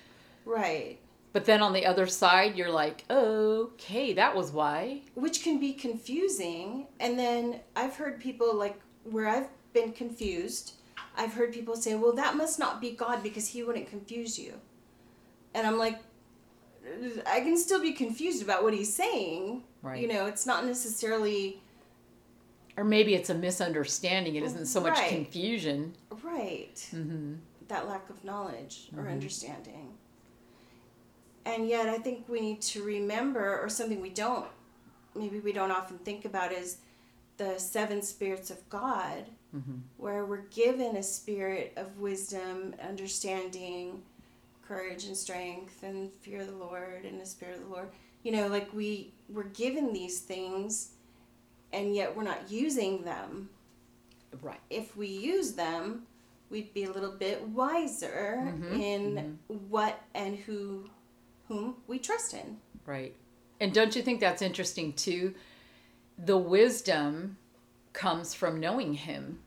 Right. 0.45 0.99
But 1.33 1.45
then 1.45 1.61
on 1.61 1.73
the 1.73 1.85
other 1.85 2.07
side, 2.07 2.55
you're 2.55 2.71
like, 2.71 3.05
okay, 3.09 4.13
that 4.13 4.35
was 4.35 4.51
why. 4.51 5.01
Which 5.15 5.43
can 5.43 5.59
be 5.59 5.73
confusing. 5.73 6.87
And 6.99 7.17
then 7.17 7.61
I've 7.75 7.95
heard 7.95 8.19
people 8.19 8.55
like 8.55 8.79
where 9.03 9.27
I've 9.27 9.47
been 9.73 9.93
confused, 9.93 10.73
I've 11.15 11.33
heard 11.33 11.53
people 11.53 11.75
say, 11.75 11.95
well, 11.95 12.13
that 12.13 12.35
must 12.35 12.59
not 12.59 12.81
be 12.81 12.91
God 12.91 13.23
because 13.23 13.47
he 13.47 13.63
wouldn't 13.63 13.89
confuse 13.89 14.37
you. 14.37 14.53
And 15.53 15.65
I'm 15.65 15.77
like, 15.77 15.99
I 17.25 17.39
can 17.41 17.57
still 17.57 17.81
be 17.81 17.93
confused 17.93 18.43
about 18.43 18.63
what 18.63 18.73
he's 18.73 18.93
saying. 18.93 19.63
Right. 19.81 20.01
You 20.01 20.07
know, 20.07 20.25
it's 20.25 20.45
not 20.45 20.65
necessarily. 20.65 21.61
Or 22.81 22.83
maybe 22.83 23.13
it's 23.13 23.29
a 23.29 23.35
misunderstanding. 23.35 24.35
It 24.35 24.43
isn't 24.43 24.65
so 24.65 24.81
much 24.81 24.97
right. 24.97 25.09
confusion. 25.09 25.93
Right. 26.23 26.75
Mm-hmm. 26.93 27.35
That 27.67 27.87
lack 27.87 28.09
of 28.09 28.23
knowledge 28.23 28.89
or 28.95 29.03
mm-hmm. 29.03 29.13
understanding 29.13 29.93
and 31.45 31.67
yet 31.67 31.87
I 31.87 31.97
think 31.97 32.27
we 32.27 32.39
need 32.39 32.61
to 32.63 32.83
remember, 32.83 33.59
or 33.59 33.69
something 33.69 34.01
we 34.01 34.09
don't, 34.09 34.47
maybe 35.15 35.39
we 35.39 35.51
don't 35.51 35.71
often 35.71 35.97
think 35.99 36.25
about, 36.25 36.51
is 36.51 36.77
the 37.37 37.57
seven 37.57 38.01
spirits 38.01 38.51
of 38.51 38.67
God, 38.69 39.25
mm-hmm. 39.55 39.77
where 39.97 40.25
we're 40.25 40.45
given 40.49 40.97
a 40.97 41.03
spirit 41.03 41.73
of 41.75 41.97
wisdom, 41.97 42.75
understanding, 42.87 44.03
courage, 44.67 45.05
and 45.05 45.17
strength, 45.17 45.83
and 45.83 46.11
fear 46.21 46.41
of 46.41 46.47
the 46.47 46.55
Lord, 46.55 47.05
and 47.05 47.19
the 47.19 47.25
spirit 47.25 47.57
of 47.57 47.63
the 47.63 47.73
Lord. 47.73 47.89
You 48.23 48.31
know, 48.33 48.47
like 48.47 48.71
we 48.73 49.13
we're 49.29 49.43
given 49.43 49.93
these 49.93 50.19
things, 50.19 50.91
and 51.73 51.95
yet 51.95 52.15
we're 52.15 52.23
not 52.23 52.49
using 52.49 53.03
them. 53.03 53.49
Right. 54.41 54.59
If 54.69 54.95
we 54.95 55.07
use 55.07 55.53
them, 55.53 56.03
we'd 56.49 56.73
be 56.73 56.83
a 56.83 56.91
little 56.91 57.11
bit 57.11 57.47
wiser 57.49 58.39
mm-hmm. 58.45 58.79
in 58.79 59.15
mm-hmm. 59.15 59.69
what 59.69 60.01
and 60.13 60.37
who 60.37 60.89
whom 61.47 61.75
we 61.87 61.99
trust 61.99 62.33
in. 62.33 62.57
Right. 62.85 63.15
And 63.59 63.73
don't 63.73 63.95
you 63.95 64.01
think 64.01 64.19
that's 64.19 64.41
interesting 64.41 64.93
too? 64.93 65.35
The 66.17 66.37
wisdom 66.37 67.37
comes 67.93 68.33
from 68.33 68.59
knowing 68.59 68.93
him 68.93 69.39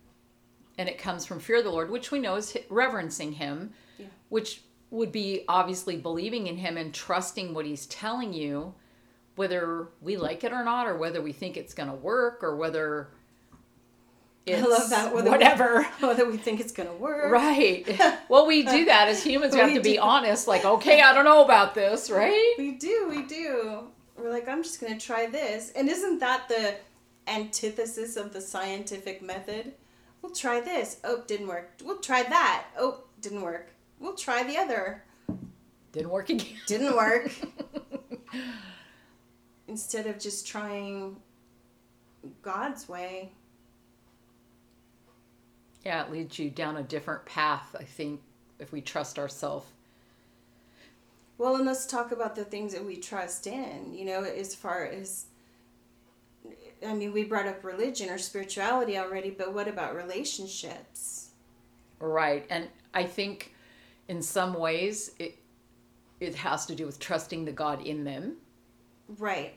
and 0.76 0.88
it 0.88 0.98
comes 0.98 1.24
from 1.24 1.40
fear 1.40 1.58
of 1.58 1.64
the 1.64 1.70
Lord, 1.70 1.90
which 1.90 2.10
we 2.10 2.18
know 2.18 2.36
is 2.36 2.56
reverencing 2.68 3.32
him, 3.32 3.72
yeah. 3.98 4.06
which 4.28 4.62
would 4.90 5.12
be 5.12 5.44
obviously 5.48 5.96
believing 5.96 6.46
in 6.46 6.56
him 6.56 6.76
and 6.76 6.92
trusting 6.92 7.54
what 7.54 7.66
he's 7.66 7.86
telling 7.86 8.32
you, 8.32 8.74
whether 9.36 9.88
we 10.00 10.16
like 10.16 10.44
it 10.44 10.52
or 10.52 10.64
not, 10.64 10.86
or 10.86 10.96
whether 10.96 11.20
we 11.20 11.32
think 11.32 11.56
it's 11.56 11.74
going 11.74 11.88
to 11.88 11.94
work, 11.94 12.42
or 12.42 12.56
whether 12.56 13.08
I 14.46 14.60
love 14.60 14.90
that. 14.90 15.14
Whether 15.14 15.30
whatever. 15.30 15.86
We, 16.00 16.06
whether 16.06 16.30
we 16.30 16.36
think 16.36 16.60
it's 16.60 16.72
going 16.72 16.88
to 16.88 16.94
work. 16.94 17.32
Right. 17.32 17.98
Well, 18.28 18.46
we 18.46 18.62
do 18.62 18.84
that 18.86 19.08
as 19.08 19.22
humans. 19.22 19.54
We 19.54 19.60
have 19.60 19.70
we 19.70 19.76
to 19.76 19.82
be 19.82 19.98
honest. 19.98 20.46
Like, 20.46 20.64
okay, 20.64 21.00
I 21.00 21.14
don't 21.14 21.24
know 21.24 21.44
about 21.44 21.74
this, 21.74 22.10
right? 22.10 22.54
We 22.58 22.72
do. 22.72 23.06
We 23.08 23.22
do. 23.22 23.84
We're 24.16 24.30
like, 24.30 24.48
I'm 24.48 24.62
just 24.62 24.80
going 24.80 24.96
to 24.96 25.04
try 25.04 25.26
this. 25.26 25.72
And 25.74 25.88
isn't 25.88 26.18
that 26.18 26.48
the 26.48 26.74
antithesis 27.26 28.16
of 28.16 28.32
the 28.32 28.40
scientific 28.40 29.22
method? 29.22 29.72
We'll 30.20 30.32
try 30.32 30.60
this. 30.60 30.98
Oh, 31.04 31.22
didn't 31.26 31.48
work. 31.48 31.72
We'll 31.82 31.98
try 31.98 32.22
that. 32.22 32.66
Oh, 32.78 33.00
didn't 33.20 33.42
work. 33.42 33.70
We'll 33.98 34.14
try 34.14 34.42
the 34.42 34.58
other. 34.58 35.02
Didn't 35.92 36.10
work 36.10 36.28
again. 36.28 36.56
Didn't 36.66 36.94
work. 36.94 37.30
Instead 39.68 40.06
of 40.06 40.18
just 40.18 40.46
trying 40.46 41.16
God's 42.42 42.88
way 42.88 43.32
yeah, 45.84 46.04
it 46.04 46.10
leads 46.10 46.38
you 46.38 46.50
down 46.50 46.76
a 46.76 46.82
different 46.82 47.24
path, 47.26 47.76
I 47.78 47.84
think, 47.84 48.20
if 48.58 48.72
we 48.72 48.80
trust 48.80 49.18
ourselves. 49.18 49.66
Well, 51.36 51.56
and 51.56 51.66
let's 51.66 51.86
talk 51.86 52.10
about 52.12 52.36
the 52.36 52.44
things 52.44 52.72
that 52.72 52.84
we 52.84 52.96
trust 52.96 53.46
in, 53.46 53.92
you 53.92 54.04
know, 54.04 54.22
as 54.22 54.54
far 54.54 54.86
as, 54.86 55.26
I 56.86 56.94
mean, 56.94 57.12
we 57.12 57.24
brought 57.24 57.46
up 57.46 57.62
religion 57.64 58.08
or 58.08 58.18
spirituality 58.18 58.96
already, 58.96 59.30
but 59.30 59.52
what 59.52 59.68
about 59.68 59.94
relationships? 59.94 61.30
Right. 61.98 62.46
And 62.50 62.68
I 62.94 63.04
think 63.04 63.52
in 64.08 64.22
some 64.22 64.54
ways 64.54 65.10
it, 65.18 65.36
it 66.20 66.34
has 66.36 66.66
to 66.66 66.74
do 66.74 66.86
with 66.86 66.98
trusting 66.98 67.44
the 67.44 67.52
God 67.52 67.82
in 67.82 68.04
them. 68.04 68.36
Right. 69.08 69.54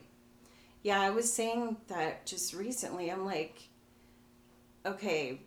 Yeah, 0.83 1.01
I 1.01 1.09
was 1.09 1.31
saying 1.31 1.77
that 1.87 2.25
just 2.25 2.53
recently. 2.53 3.09
I'm 3.11 3.25
like, 3.25 3.69
okay, 4.85 5.41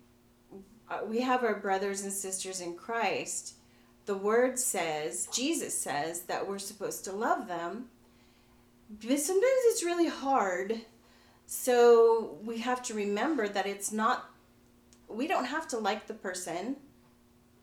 uh, 0.91 1.01
we 1.07 1.21
have 1.21 1.45
our 1.45 1.59
brothers 1.59 2.03
and 2.03 2.13
sisters 2.13 2.61
in 2.61 2.75
Christ. 2.75 3.55
The 4.07 4.17
word 4.17 4.59
says, 4.59 5.29
Jesus 5.33 5.77
says, 5.77 6.23
that 6.23 6.49
we're 6.49 6.59
supposed 6.59 7.05
to 7.05 7.13
love 7.13 7.47
them. 7.47 7.87
But 8.91 9.21
sometimes 9.21 9.63
it's 9.67 9.85
really 9.85 10.09
hard. 10.09 10.81
So 11.47 12.39
we 12.45 12.59
have 12.59 12.83
to 12.85 12.95
remember 12.95 13.49
that 13.49 13.67
it's 13.67 13.93
not, 13.93 14.31
we 15.09 15.29
don't 15.29 15.45
have 15.45 15.69
to 15.69 15.79
like 15.79 16.07
the 16.07 16.15
person. 16.15 16.77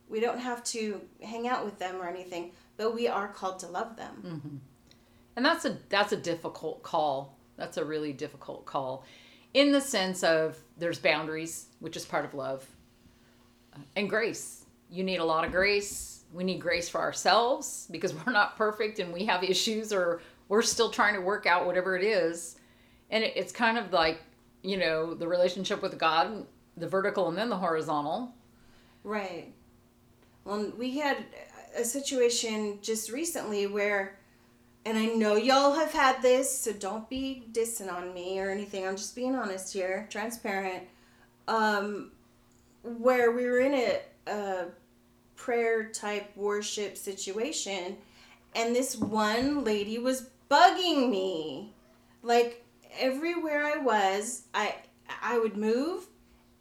We 0.09 0.19
don't 0.21 0.39
have 0.39 0.63
to 0.65 1.01
hang 1.21 1.47
out 1.47 1.65
with 1.65 1.79
them 1.79 1.97
or 1.97 2.07
anything, 2.07 2.51
but 2.77 2.95
we 2.95 3.09
are 3.09 3.27
called 3.27 3.59
to 3.59 3.67
love 3.67 3.97
them. 3.97 4.23
Mm-hmm. 4.25 4.57
And 5.37 5.45
that's 5.45 5.63
a 5.63 5.77
that's 5.87 6.11
a 6.11 6.17
difficult 6.17 6.83
call. 6.83 7.37
That's 7.55 7.77
a 7.77 7.85
really 7.85 8.11
difficult 8.11 8.65
call 8.65 9.05
in 9.53 9.71
the 9.71 9.81
sense 9.81 10.23
of 10.23 10.57
there's 10.77 10.99
boundaries, 10.99 11.67
which 11.79 11.95
is 11.95 12.05
part 12.05 12.25
of 12.25 12.33
love 12.33 12.65
uh, 13.73 13.79
and 13.95 14.09
grace. 14.09 14.65
You 14.89 15.03
need 15.03 15.17
a 15.17 15.25
lot 15.25 15.45
of 15.45 15.51
grace. 15.51 16.23
We 16.33 16.43
need 16.43 16.59
grace 16.59 16.89
for 16.89 16.99
ourselves 16.99 17.87
because 17.89 18.13
we're 18.13 18.33
not 18.33 18.57
perfect 18.57 18.99
and 18.99 19.13
we 19.13 19.25
have 19.25 19.43
issues 19.43 19.93
or 19.93 20.21
we're 20.49 20.61
still 20.61 20.89
trying 20.89 21.13
to 21.13 21.21
work 21.21 21.45
out 21.45 21.65
whatever 21.65 21.95
it 21.95 22.03
is. 22.03 22.57
And 23.09 23.23
it, 23.23 23.33
it's 23.35 23.51
kind 23.51 23.77
of 23.77 23.93
like, 23.93 24.21
you 24.61 24.77
know, 24.77 25.13
the 25.13 25.27
relationship 25.27 25.81
with 25.81 25.97
God, 25.97 26.45
the 26.75 26.87
vertical 26.87 27.29
and 27.29 27.37
then 27.37 27.49
the 27.49 27.57
horizontal. 27.57 28.33
Right. 29.03 29.53
Well, 30.43 30.71
we 30.77 30.97
had 30.99 31.17
a 31.75 31.83
situation 31.83 32.79
just 32.81 33.11
recently 33.11 33.67
where, 33.67 34.19
and 34.87 34.97
I 34.97 35.07
know 35.07 35.35
y'all 35.35 35.73
have 35.73 35.91
had 35.91 36.21
this, 36.21 36.59
so 36.59 36.71
don't 36.71 37.09
be 37.09 37.43
dissing 37.51 37.91
on 37.91 38.13
me 38.13 38.39
or 38.39 38.49
anything. 38.49 38.87
I'm 38.87 38.95
just 38.95 39.17
being 39.17 39.35
honest 39.35 39.73
here, 39.73 40.07
transparent. 40.09 40.83
Um, 41.49 42.11
where 42.83 43.33
we 43.33 43.45
were 43.45 43.59
in 43.59 43.73
a, 43.73 43.99
a 44.27 44.65
prayer 45.35 45.89
type 45.89 46.31
worship 46.37 46.95
situation 46.95 47.97
and 48.55 48.73
this 48.73 48.95
one 48.95 49.65
lady 49.65 49.99
was 49.99 50.29
bugging 50.49 51.09
me 51.09 51.73
like 52.23 52.65
everywhere 52.97 53.65
i 53.65 53.77
was 53.77 54.43
i 54.53 54.73
i 55.21 55.37
would 55.37 55.57
move 55.57 56.07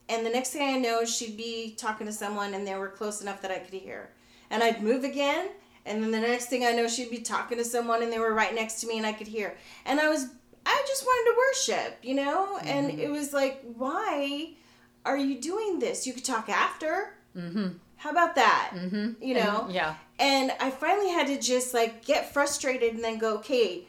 and 0.09 0.27
the 0.27 0.31
next 0.31 0.51
thing 0.51 0.77
i 0.77 0.79
know 0.79 1.05
she'd 1.05 1.37
be 1.37 1.75
talking 1.79 2.07
to 2.07 2.13
someone 2.13 2.55
and 2.55 2.67
they 2.67 2.77
were 2.77 2.89
close 2.89 3.23
enough 3.23 3.41
that 3.41 3.51
i 3.51 3.59
could 3.59 3.75
hear 3.75 4.11
and 4.51 4.63
i'd 4.63 4.83
move 4.83 5.05
again 5.05 5.49
And 5.87 6.03
then 6.03 6.11
the 6.11 6.21
next 6.21 6.47
thing 6.47 6.65
I 6.65 6.73
know, 6.73 6.89
she'd 6.89 7.11
be 7.11 7.19
talking 7.19 7.59
to 7.59 7.65
someone 7.65 8.03
and 8.03 8.13
they 8.13 8.19
were 8.19 8.35
right 8.35 8.55
next 8.55 8.81
to 8.81 8.87
me 8.87 8.99
and 8.99 9.07
I 9.07 9.13
could 9.13 9.29
hear. 9.29 9.57
And 9.85 10.01
I 10.01 10.09
was, 10.09 10.27
I 10.67 10.85
just 10.87 11.05
wanted 11.05 11.31
to 11.31 11.37
worship, 11.39 11.99
you 12.03 12.15
know? 12.15 12.59
Mm-hmm. 12.59 12.69
And 12.69 13.01
it 13.01 13.11
was 13.11 13.33
like, 13.33 13.63
why 13.77 14.55
are 15.05 15.17
you 15.17 15.41
doing 15.41 15.79
this? 15.79 16.07
You 16.07 16.13
could 16.13 16.25
talk 16.25 16.49
after. 16.49 17.15
Mm-hmm. 17.37 17.69
How 17.97 18.11
about 18.11 18.35
that? 18.35 18.73
Mm-hmm. 18.75 19.23
You 19.23 19.35
know? 19.35 19.63
And, 19.67 19.73
yeah. 19.73 19.95
And 20.19 20.53
I 20.61 20.71
finally 20.71 21.11
had 21.11 21.29
to 21.29 21.41
just 21.41 21.73
like 21.73 22.05
get 22.05 22.33
frustrated 22.33 22.95
and 22.95 23.05
then 23.05 23.19
go, 23.19 23.37
okay, 23.37 23.85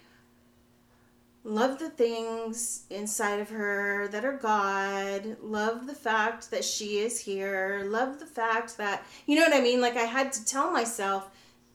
love 1.44 1.80
the 1.80 1.90
things 1.90 2.84
inside 2.90 3.40
of 3.40 3.50
her 3.50 4.10
that 4.10 4.26
are 4.26 4.38
God, 4.38 5.38
love 5.42 5.88
the 5.88 5.96
fact 5.96 6.52
that 6.52 6.64
she 6.64 7.00
is 7.00 7.20
here, 7.20 7.84
love 7.86 8.20
the 8.20 8.26
fact 8.26 8.78
that, 8.78 9.06
you 9.26 9.36
know 9.36 9.44
what 9.44 9.56
I 9.56 9.62
mean? 9.62 9.80
Like 9.80 9.96
I 9.96 10.04
had 10.04 10.32
to 10.34 10.46
tell 10.46 10.72
myself, 10.72 11.32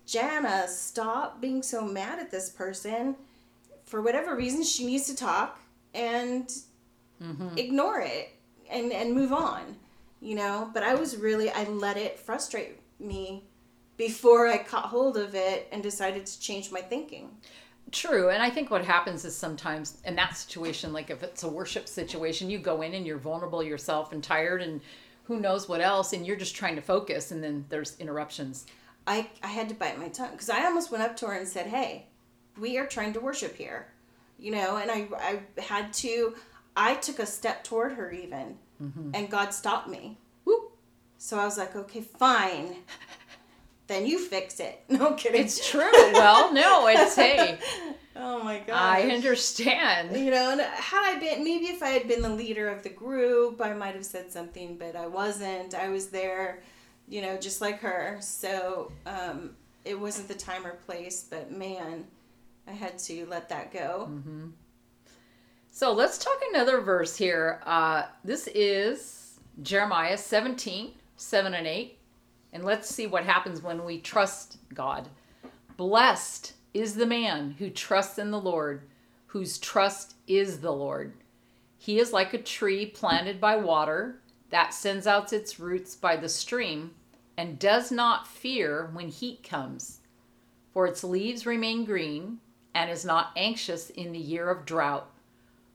Jana, 0.07 0.67
stop 0.69 1.41
being 1.41 1.63
so 1.63 1.83
mad 1.83 2.19
at 2.19 2.31
this 2.31 2.51
person. 2.51 3.17
For 3.85 4.01
whatever 4.03 4.37
reason, 4.37 4.63
she 4.63 4.87
needs 4.87 5.07
to 5.07 5.17
talk 5.17 5.61
and 5.95 6.47
mm-hmm. 7.23 7.57
ignore 7.57 8.01
it 8.01 8.31
and, 8.71 8.93
and 8.93 9.15
move 9.15 9.33
on, 9.33 9.77
you 10.21 10.35
know? 10.35 10.71
But 10.73 10.83
I 10.83 10.95
was 10.95 11.17
really, 11.17 11.51
I 11.51 11.65
let 11.65 11.97
it 11.97 12.19
frustrate 12.19 12.81
me 12.99 13.45
before 13.97 14.49
I 14.49 14.59
caught 14.59 14.87
hold 14.87 15.17
of 15.17 15.35
it 15.35 15.69
and 15.71 15.83
decided 15.83 16.27
to 16.27 16.41
change 16.41 16.73
my 16.73 16.81
thinking. 16.81 17.31
True. 17.91 18.31
And 18.31 18.43
I 18.43 18.49
think 18.49 18.71
what 18.71 18.85
happens 18.85 19.25
is 19.25 19.37
sometimes 19.37 19.99
in 20.07 20.17
that 20.17 20.37
situation, 20.37 20.93
like 20.93 21.11
if 21.11 21.23
it's 21.23 21.43
a 21.43 21.49
worship 21.49 21.87
situation, 21.87 22.49
you 22.49 22.59
go 22.59 22.81
in 22.81 22.95
and 22.95 23.07
you're 23.07 23.19
vulnerable 23.19 23.63
yourself 23.63 24.13
and 24.13 24.25
tired 24.25 24.63
and 24.63 24.81
who 25.25 25.39
knows 25.39 25.69
what 25.69 25.81
else, 25.81 26.13
and 26.13 26.27
you're 26.27 26.37
just 26.37 26.57
trying 26.57 26.75
to 26.75 26.83
focus, 26.83 27.31
and 27.31 27.43
then 27.43 27.65
there's 27.69 27.97
interruptions. 27.99 28.67
I, 29.07 29.29
I 29.43 29.49
had 29.49 29.69
to 29.69 29.75
bite 29.75 29.99
my 29.99 30.09
tongue 30.09 30.33
because 30.33 30.51
I 30.51 30.65
almost 30.65 30.91
went 30.91 31.03
up 31.03 31.17
to 31.19 31.27
her 31.27 31.35
and 31.35 31.49
said, 31.49 31.67
Hey, 31.67 32.07
we 32.59 32.79
are 32.79 32.87
trying 32.87 33.13
to 33.15 33.21
worship 33.21 33.57
here. 33.57 33.89
You 34.39 34.53
know, 34.53 34.77
and 34.77 34.91
I, 34.91 35.09
I 35.17 35.61
had 35.61 35.93
to, 35.95 36.35
I 36.77 36.95
took 36.95 37.19
a 37.19 37.27
step 37.27 37.65
toward 37.65 37.93
her 37.93 38.11
even, 38.11 38.59
mm-hmm. 38.83 39.11
and 39.15 39.31
God 39.31 39.51
stopped 39.55 39.89
me. 39.89 40.19
Whoop. 40.45 40.73
So 41.19 41.39
I 41.39 41.45
was 41.45 41.59
like, 41.59 41.75
Okay, 41.77 42.01
fine 42.01 42.77
then 43.93 44.07
you 44.07 44.19
fix 44.19 44.61
it. 44.61 44.83
No 44.89 45.15
kidding. 45.15 45.43
It's 45.43 45.71
true. 45.71 45.91
Well, 46.13 46.53
no, 46.53 46.87
it's 46.87 47.17
hey. 47.17 47.59
oh 48.17 48.43
my 48.43 48.59
god. 48.59 48.77
I 48.77 49.11
understand. 49.11 50.17
You 50.17 50.31
know, 50.31 50.51
and 50.53 50.61
had 50.61 51.17
I 51.17 51.19
been 51.19 51.43
maybe 51.43 51.67
if 51.67 51.83
I 51.83 51.89
had 51.89 52.07
been 52.07 52.23
the 52.23 52.29
leader 52.29 52.69
of 52.69 52.83
the 52.83 52.91
group, 52.91 53.61
I 53.61 53.73
might 53.73 53.95
have 53.95 54.05
said 54.05 54.31
something, 54.31 54.77
but 54.77 54.97
I 54.97 55.07
wasn't. 55.07 55.75
I 55.75 55.89
was 55.89 56.09
there, 56.09 56.63
you 57.13 57.21
know, 57.21 57.37
just 57.37 57.61
like 57.61 57.79
her. 57.81 58.17
So 58.21 58.91
um, 59.05 59.51
it 59.85 60.01
wasn't 60.01 60.29
the 60.29 60.35
time 60.35 60.67
or 60.67 60.73
place, 60.73 61.27
but 61.29 61.53
man, 61.53 62.07
I 62.67 62.73
had 62.73 62.99
to 63.01 63.27
let 63.27 63.51
that 63.51 63.71
go. 63.71 64.09
Mm-hmm. 64.11 64.47
So 65.71 65.93
let's 65.93 66.17
talk 66.17 66.41
another 66.49 66.81
verse 66.81 67.15
here. 67.15 67.61
Uh, 67.67 68.05
this 68.25 68.49
is 68.55 69.39
Jeremiah 69.63 70.17
17, 70.17 70.93
7 71.17 71.55
and 71.55 71.67
8. 71.67 71.99
And 72.55 72.65
let's 72.65 72.89
see 72.89 73.07
what 73.07 73.25
happens 73.27 73.63
when 73.63 73.85
we 73.85 74.01
trust 74.01 74.57
God. 74.73 75.07
Blessed 75.77 76.55
is 76.73 76.95
the 76.95 77.07
man 77.07 77.57
who 77.59 77.69
trusts 77.69 78.19
in 78.19 78.31
the 78.31 78.41
Lord, 78.41 78.85
whose 79.27 79.59
trust 79.59 80.15
is 80.27 80.61
the 80.61 80.73
Lord. 80.73 81.13
He 81.77 81.99
is 81.99 82.15
like 82.15 82.33
a 82.33 82.39
tree 82.39 82.87
planted 82.87 83.39
by 83.39 83.57
water 83.57 84.23
that 84.49 84.73
sends 84.73 85.07
out 85.07 85.35
its 85.35 85.61
roots 85.61 85.95
by 85.95 86.17
the 86.17 86.29
stream 86.29 86.93
and 87.37 87.59
does 87.59 87.91
not 87.91 88.27
fear 88.27 88.91
when 88.93 89.09
heat 89.09 89.43
comes, 89.43 90.01
for 90.73 90.87
its 90.87 91.03
leaves 91.03 91.47
remain 91.47 91.85
green 91.85 92.39
and 92.75 92.91
is 92.91 93.05
not 93.05 93.33
anxious 93.37 93.91
in 93.91 94.13
the 94.13 94.19
year 94.19 94.51
of 94.51 94.65
drought, 94.65 95.11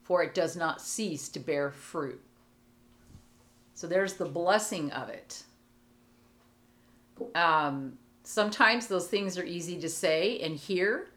for 0.04 0.24
it 0.24 0.34
does 0.34 0.56
not 0.56 0.82
cease 0.82 1.30
to 1.30 1.40
bear 1.40 1.72
fruit. 1.72 2.22
So 3.74 3.86
there's 3.86 4.14
the 4.14 4.26
blessing 4.26 4.92
of 4.92 5.10
it. 5.10 5.44
Um, 7.36 7.98
sometimes 8.24 8.88
those 8.88 9.08
things 9.08 9.38
are 9.38 9.44
easy 9.44 9.80
to 9.80 9.90
say 9.90 10.40
and 10.40 10.56
hear, 10.56 11.08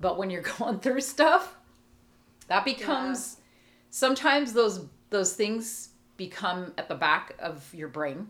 but 0.00 0.18
when 0.18 0.30
you're 0.30 0.42
going 0.58 0.80
through 0.80 1.02
stuff, 1.02 1.56
that 2.48 2.64
becomes 2.64 3.36
yeah. 3.38 3.44
sometimes 3.90 4.52
those 4.52 4.86
those 5.10 5.34
things 5.34 5.90
become 6.16 6.72
at 6.78 6.88
the 6.88 6.94
back 6.94 7.34
of 7.38 7.72
your 7.74 7.88
brain. 7.88 8.28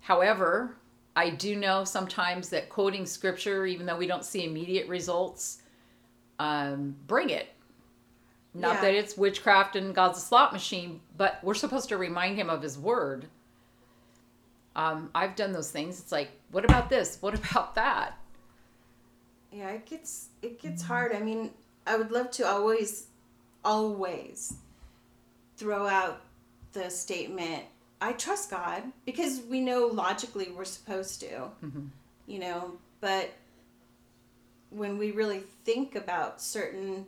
However, 0.00 0.76
I 1.16 1.30
do 1.30 1.56
know 1.56 1.84
sometimes 1.84 2.48
that 2.50 2.68
quoting 2.68 3.06
scripture, 3.06 3.66
even 3.66 3.86
though 3.86 3.96
we 3.96 4.06
don't 4.06 4.24
see 4.24 4.44
immediate 4.44 4.88
results, 4.88 5.62
um, 6.38 6.96
bring 7.06 7.30
it. 7.30 7.48
Not 8.54 8.76
yeah. 8.76 8.80
that 8.82 8.94
it's 8.94 9.16
witchcraft 9.16 9.76
and 9.76 9.94
God's 9.94 10.18
a 10.18 10.22
slot 10.22 10.52
machine, 10.52 11.00
but 11.16 11.38
we're 11.42 11.54
supposed 11.54 11.88
to 11.90 11.96
remind 11.96 12.36
him 12.36 12.48
of 12.48 12.62
his 12.62 12.78
word 12.78 13.26
um, 14.78 15.10
I've 15.12 15.34
done 15.34 15.52
those 15.52 15.70
things. 15.72 15.98
It's 15.98 16.12
like, 16.12 16.30
what 16.52 16.64
about 16.64 16.88
this? 16.88 17.18
What 17.20 17.34
about 17.50 17.74
that? 17.74 18.16
Yeah, 19.52 19.70
it 19.70 19.86
gets 19.86 20.28
it 20.40 20.60
gets 20.60 20.82
hard. 20.82 21.12
I 21.14 21.20
mean, 21.20 21.50
I 21.86 21.96
would 21.96 22.12
love 22.12 22.30
to 22.32 22.46
always, 22.46 23.06
always 23.64 24.54
throw 25.56 25.86
out 25.86 26.20
the 26.72 26.90
statement, 26.90 27.64
"I 28.00 28.12
trust 28.12 28.50
God," 28.50 28.82
because 29.04 29.40
we 29.48 29.60
know 29.60 29.86
logically 29.86 30.50
we're 30.50 30.64
supposed 30.64 31.20
to, 31.20 31.28
mm-hmm. 31.64 31.86
you 32.26 32.38
know. 32.38 32.72
But 33.00 33.30
when 34.70 34.98
we 34.98 35.12
really 35.12 35.42
think 35.64 35.94
about 35.94 36.40
certain 36.40 37.06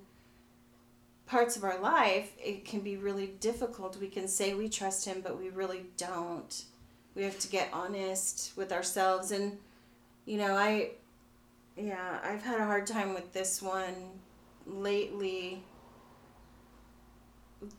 parts 1.27 1.57
of 1.57 1.65
our 1.65 1.79
life, 1.79 2.33
it 2.39 2.65
can 2.65 2.81
be 2.81 2.97
really 2.97 3.29
difficult. 3.41 3.97
We 3.99 4.09
can 4.09 4.29
say 4.29 4.55
we 4.55 4.69
trust 4.69 5.05
Him, 5.05 5.21
but 5.21 5.39
we 5.39 5.49
really 5.49 5.87
don't 5.97 6.65
we 7.15 7.23
have 7.23 7.39
to 7.39 7.49
get 7.49 7.69
honest 7.73 8.53
with 8.57 8.73
ourselves 8.73 9.31
and 9.31 9.59
you 10.25 10.39
know 10.39 10.55
i 10.57 10.91
yeah 11.77 12.19
i've 12.25 12.43
had 12.43 12.61
a 12.61 12.65
hard 12.65 12.87
time 12.87 13.15
with 13.15 13.33
this 13.33 13.61
one 13.61 13.95
lately 14.67 15.63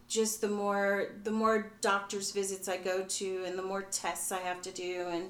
just 0.08 0.42
the 0.42 0.48
more 0.48 1.10
the 1.24 1.32
more 1.32 1.72
doctor's 1.82 2.32
visits 2.32 2.68
i 2.68 2.78
go 2.78 3.04
to 3.04 3.44
and 3.46 3.58
the 3.58 3.64
more 3.64 3.82
tests 3.84 4.32
i 4.32 4.40
have 4.40 4.62
to 4.62 4.72
do 4.72 5.08
and 5.10 5.30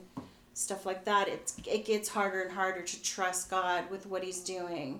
stuff 0.53 0.85
like 0.85 1.05
that 1.05 1.27
it's 1.27 1.57
it 1.65 1.85
gets 1.85 2.09
harder 2.09 2.41
and 2.41 2.51
harder 2.51 2.81
to 2.81 3.01
trust 3.01 3.49
god 3.49 3.89
with 3.89 4.05
what 4.05 4.23
he's 4.23 4.41
doing 4.41 4.99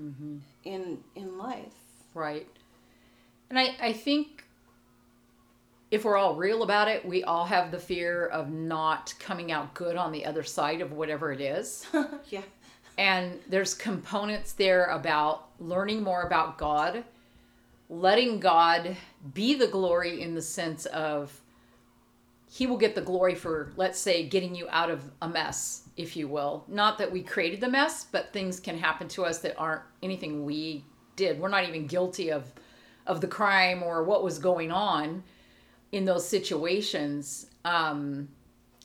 mm-hmm. 0.00 0.36
in 0.64 0.98
in 1.14 1.38
life 1.38 1.74
right 2.14 2.46
and 3.48 3.58
i 3.58 3.74
i 3.80 3.92
think 3.92 4.44
if 5.90 6.04
we're 6.04 6.16
all 6.16 6.36
real 6.36 6.62
about 6.62 6.88
it, 6.88 7.04
we 7.04 7.24
all 7.24 7.44
have 7.44 7.70
the 7.70 7.78
fear 7.78 8.26
of 8.26 8.50
not 8.50 9.12
coming 9.18 9.50
out 9.50 9.74
good 9.74 9.96
on 9.96 10.12
the 10.12 10.24
other 10.24 10.44
side 10.44 10.80
of 10.80 10.92
whatever 10.92 11.32
it 11.32 11.40
is. 11.40 11.86
yeah. 12.30 12.42
And 12.96 13.40
there's 13.48 13.74
components 13.74 14.52
there 14.52 14.86
about 14.86 15.48
learning 15.58 16.02
more 16.02 16.22
about 16.22 16.58
God, 16.58 17.02
letting 17.90 18.38
God 18.38 18.96
be 19.34 19.54
the 19.54 19.66
glory 19.66 20.22
in 20.22 20.34
the 20.34 20.40
sense 20.40 20.86
of 20.86 21.38
He 22.48 22.66
will 22.66 22.78
get 22.78 22.94
the 22.94 23.02
glory 23.02 23.34
for, 23.34 23.72
let's 23.76 23.98
say, 23.98 24.26
getting 24.26 24.54
you 24.54 24.66
out 24.70 24.90
of 24.90 25.02
a 25.20 25.28
mess, 25.28 25.88
if 25.96 26.16
you 26.16 26.28
will. 26.28 26.64
Not 26.68 26.96
that 26.98 27.12
we 27.12 27.22
created 27.22 27.60
the 27.60 27.68
mess, 27.68 28.04
but 28.04 28.32
things 28.32 28.60
can 28.60 28.78
happen 28.78 29.08
to 29.08 29.24
us 29.24 29.40
that 29.40 29.58
aren't 29.58 29.82
anything 30.02 30.44
we 30.44 30.84
did. 31.16 31.40
We're 31.40 31.48
not 31.48 31.68
even 31.68 31.86
guilty 31.86 32.30
of 32.30 32.50
of 33.06 33.20
the 33.20 33.26
crime 33.26 33.82
or 33.82 34.04
what 34.04 34.22
was 34.22 34.38
going 34.38 34.70
on 34.70 35.24
in 35.90 36.04
those 36.04 36.26
situations. 36.28 37.46
Um, 37.64 38.28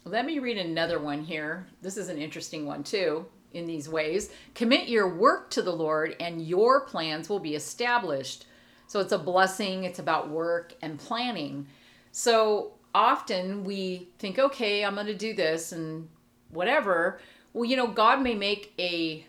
let 0.03 0.25
me 0.25 0.39
read 0.39 0.57
another 0.57 0.99
one 0.99 1.23
here. 1.23 1.67
This 1.81 1.97
is 1.97 2.09
an 2.09 2.17
interesting 2.17 2.65
one 2.65 2.83
too 2.83 3.25
in 3.53 3.65
these 3.65 3.87
ways. 3.87 4.31
Commit 4.53 4.87
your 4.87 5.07
work 5.07 5.49
to 5.51 5.61
the 5.61 5.75
Lord 5.75 6.15
and 6.19 6.41
your 6.41 6.81
plans 6.81 7.29
will 7.29 7.39
be 7.39 7.55
established. 7.55 8.45
So 8.87 8.99
it's 8.99 9.11
a 9.11 9.17
blessing, 9.17 9.83
it's 9.83 9.99
about 9.99 10.29
work 10.29 10.73
and 10.81 10.99
planning. 10.99 11.67
So 12.11 12.73
often 12.93 13.63
we 13.63 14.09
think, 14.19 14.39
okay, 14.39 14.85
I'm 14.85 14.95
going 14.95 15.07
to 15.07 15.15
do 15.15 15.33
this 15.33 15.71
and 15.71 16.07
whatever. 16.49 17.19
Well, 17.53 17.65
you 17.65 17.75
know, 17.75 17.87
God 17.87 18.21
may 18.21 18.35
make 18.35 18.73
a 18.79 19.25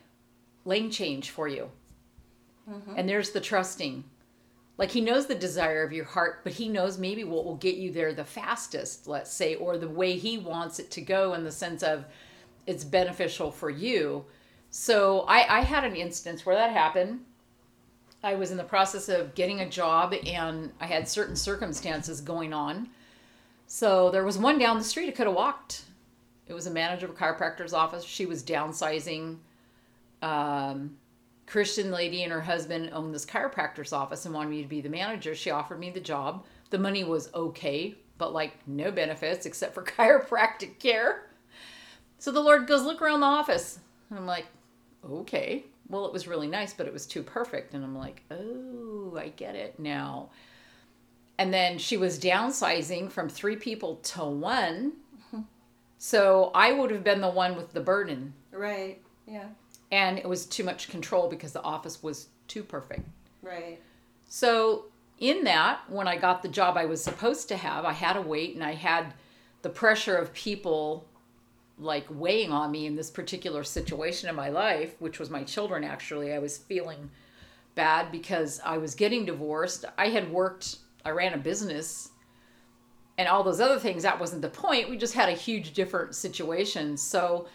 lane 0.65 0.91
change 0.91 1.31
for 1.31 1.49
you. 1.49 1.71
Mm-hmm. 2.71 2.95
And 2.97 3.09
there's 3.09 3.31
the 3.31 3.41
trusting 3.41 4.05
like 4.79 4.91
he 4.91 5.01
knows 5.01 5.27
the 5.27 5.35
desire 5.35 5.83
of 5.83 5.93
your 5.93 6.05
heart 6.05 6.41
but 6.45 6.53
he 6.53 6.69
knows 6.69 6.99
maybe 6.99 7.25
what 7.25 7.45
will 7.45 7.57
get 7.57 7.77
you 7.77 7.91
there 7.91 8.13
the 8.13 8.25
fastest 8.25 9.07
let's 9.07 9.33
say 9.33 9.55
or 9.57 9.79
the 9.79 9.89
way 9.89 10.17
he 10.17 10.39
wants 10.39 10.79
it 10.79 10.91
to 10.91 11.01
go 11.01 11.35
in 11.35 11.45
the 11.45 11.53
sense 11.53 11.83
of 11.83 12.05
it's 12.67 12.85
beneficial 12.85 13.51
for 13.51 13.71
you 13.71 14.25
so 14.71 15.21
i 15.29 15.59
i 15.59 15.61
had 15.61 15.85
an 15.85 15.97
instance 15.97 16.45
where 16.45 16.57
that 16.57 16.73
happened 16.73 17.21
i 18.27 18.35
was 18.35 18.51
in 18.51 18.57
the 18.57 18.65
process 18.65 19.09
of 19.09 19.35
getting 19.35 19.61
a 19.61 19.69
job 19.69 20.15
and 20.27 20.71
i 20.81 20.87
had 20.87 21.09
certain 21.09 21.37
circumstances 21.37 22.21
going 22.21 22.53
on 22.53 22.89
so 23.67 24.11
there 24.11 24.25
was 24.25 24.39
one 24.39 24.59
down 24.59 24.79
the 24.79 24.85
street 24.85 25.09
i 25.09 25.13
could 25.13 25.27
have 25.27 25.37
walked 25.37 25.85
It 26.47 26.55
was 26.55 26.67
a 26.67 26.71
manager 26.71 27.07
of 27.07 27.13
a 27.13 27.15
chiropractor's 27.15 27.73
office. 27.73 28.05
She 28.05 28.27
was 28.27 28.43
downsizing. 28.43 29.39
Um, 30.23 30.97
Christian 31.47 31.91
lady 31.91 32.23
and 32.23 32.33
her 32.33 32.41
husband 32.41 32.91
owned 32.93 33.13
this 33.15 33.27
chiropractor's 33.27 33.93
office 33.93 34.25
and 34.27 34.35
wanted 34.35 34.51
me 34.51 34.63
to 34.63 34.69
be 34.69 34.81
the 34.81 34.89
manager. 34.89 35.35
She 35.35 35.51
offered 35.51 35.79
me 35.81 35.91
the 35.91 36.01
job. 36.01 36.45
The 36.71 36.79
money 36.79 37.03
was 37.05 37.31
okay, 37.35 37.97
but 38.19 38.33
like 38.33 38.53
no 38.67 38.91
benefits 38.93 39.47
except 39.47 39.75
for 39.75 39.83
chiropractic 39.97 40.79
care. 40.79 41.31
So 42.19 42.31
the 42.31 42.41
Lord 42.41 42.67
goes, 42.69 42.83
Look 42.85 43.03
around 43.03 43.21
the 43.21 43.27
office. 43.27 43.81
And 44.11 44.19
I'm 44.19 44.27
like, 44.27 44.47
Okay. 45.09 45.65
Well, 45.89 46.07
it 46.07 46.13
was 46.13 46.27
really 46.27 46.49
nice, 46.49 46.73
but 46.73 46.87
it 46.87 46.93
was 46.93 47.07
too 47.07 47.23
perfect. 47.23 47.75
And 47.75 47.85
I'm 47.85 47.97
like, 47.97 48.23
Oh, 48.31 49.17
I 49.19 49.29
get 49.29 49.55
it 49.55 49.79
now. 49.79 50.31
And 51.39 51.53
then 51.53 51.79
she 51.79 51.97
was 51.97 52.19
downsizing 52.19 53.11
from 53.11 53.29
three 53.29 53.57
people 53.57 53.97
to 53.97 54.25
one. 54.25 54.93
So 55.99 56.51
I 56.55 56.73
would 56.73 56.91
have 56.91 57.05
been 57.05 57.21
the 57.21 57.29
one 57.29 57.57
with 57.57 57.73
the 57.73 57.81
burden. 57.81 58.35
Right. 58.53 59.01
Yeah. 59.27 59.49
And 59.91 60.19
it 60.19 60.29
was 60.29 60.47
too 60.47 60.65
much 60.65 60.89
control 60.89 61.29
because 61.29 61.53
the 61.53 61.63
office 61.63 62.03
was 62.03 62.29
too 62.49 62.63
perfect. 62.63 63.09
Right. 63.43 63.81
So, 64.29 64.87
in 65.19 65.45
that, 65.45 65.81
when 65.89 66.09
I 66.09 66.17
got 66.17 66.43
the 66.43 66.49
job 66.49 66.77
I 66.77 66.85
was 66.85 67.03
supposed 67.03 67.49
to 67.49 67.57
have, 67.57 67.85
I 67.85 67.93
had 67.93 68.15
to 68.15 68.21
wait 68.21 68.55
and 68.55 68.63
I 68.63 68.73
had 68.75 69.15
the 69.63 69.69
pressure 69.69 70.17
of 70.17 70.35
people 70.35 71.07
like 71.79 72.07
weighing 72.09 72.53
on 72.53 72.71
me 72.71 72.87
in 72.87 72.97
this 72.97 73.11
particular 73.11 73.63
situation 73.65 74.29
in 74.29 74.35
my 74.35 74.49
life, 74.49 74.95
which 74.99 75.19
was 75.19 75.31
my 75.31 75.43
children 75.45 75.85
actually. 75.85 76.33
I 76.33 76.39
was 76.39 76.57
feeling 76.57 77.11
bad 77.75 78.11
because 78.11 78.61
I 78.65 78.79
was 78.79 78.95
getting 78.95 79.27
divorced. 79.27 79.85
I 79.99 80.09
had 80.09 80.33
worked, 80.33 80.77
I 81.05 81.11
ran 81.11 81.35
a 81.35 81.39
business 81.39 82.11
and 83.19 83.29
all 83.29 83.43
those 83.43 83.61
other 83.61 83.79
things. 83.79 84.03
That 84.03 84.19
wasn't 84.21 84.43
the 84.43 84.49
point. 84.49 84.89
We 84.89 84.97
just 84.97 85.15
had 85.15 85.29
a 85.29 85.33
huge 85.33 85.73
different 85.75 86.15
situation. 86.15 86.97
So, 86.97 87.47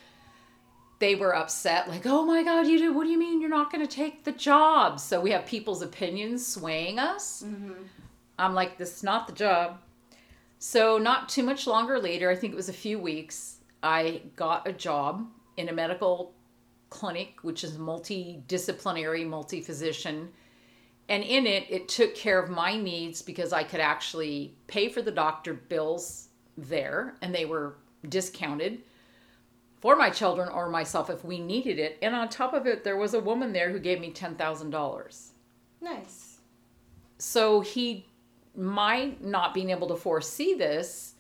they 1.00 1.16
were 1.16 1.36
upset 1.36 1.90
like 1.90 2.06
oh 2.06 2.24
my 2.24 2.44
god 2.44 2.68
you 2.68 2.78
did 2.78 2.94
what 2.94 3.06
do 3.06 3.10
you 3.10 3.18
mean 3.18 3.42
you're 3.42 3.50
not 3.50 3.72
going 3.72 3.84
to 3.84 3.92
take 3.92 4.24
the 4.24 4.32
job 4.32 5.00
so 5.00 5.20
we 5.20 5.32
have 5.32 5.48
people's 5.48 5.82
opinions 5.82 6.46
swaying 6.46 7.00
us 7.00 7.42
Mm-hmm. 7.44 7.74
i'm 8.38 8.54
like 8.54 8.78
this 8.78 8.98
is 8.98 9.04
not 9.04 9.26
the 9.26 9.34
job 9.34 9.80
so 10.60 11.00
not 11.00 11.28
too 11.28 11.42
much 11.42 11.66
longer 11.66 11.98
later 11.98 12.30
i 12.30 12.36
think 12.36 12.54
it 12.54 12.56
was 12.56 12.70
a 12.70 12.74
few 12.74 13.00
weeks 13.00 13.56
i 13.84 14.22
got 14.36 14.68
a 14.68 14.74
job 14.74 15.28
in 15.58 15.70
a 15.70 15.74
medical 15.74 16.34
clinic 16.90 17.38
which 17.42 17.64
is 17.64 17.78
multidisciplinary 17.78 19.26
multi-physician 19.26 20.30
and 21.10 21.24
in 21.24 21.48
it 21.48 21.66
it 21.70 21.88
took 21.88 22.16
care 22.16 22.40
of 22.40 22.50
my 22.50 22.76
needs 22.76 23.22
because 23.22 23.54
i 23.54 23.64
could 23.64 23.80
actually 23.80 24.56
pay 24.68 24.90
for 24.90 25.02
the 25.02 25.12
doctor 25.12 25.54
bills 25.54 26.30
there 26.58 27.16
and 27.22 27.34
they 27.34 27.46
were 27.46 27.76
discounted 28.08 28.82
for 29.82 29.96
my 29.96 30.10
children 30.12 30.48
or 30.50 30.70
myself 30.70 31.10
if 31.10 31.26
we 31.26 31.40
needed 31.40 31.80
it. 31.80 31.98
And 32.02 32.16
on 32.16 32.30
top 32.30 32.54
of 32.54 32.68
it, 32.68 32.84
there 32.84 32.98
was 32.98 33.14
a 33.16 33.20
woman 33.20 33.52
there 33.52 33.72
who 33.72 33.80
gave 33.80 34.00
me 34.00 34.14
$10,000. 34.14 35.28
Nice. 35.82 36.40
So 37.18 37.62
he, 37.62 38.06
my 38.56 39.16
not 39.20 39.54
being 39.54 39.72
able 39.72 39.88
to 39.88 39.96
foresee 39.96 40.54
this 40.54 41.16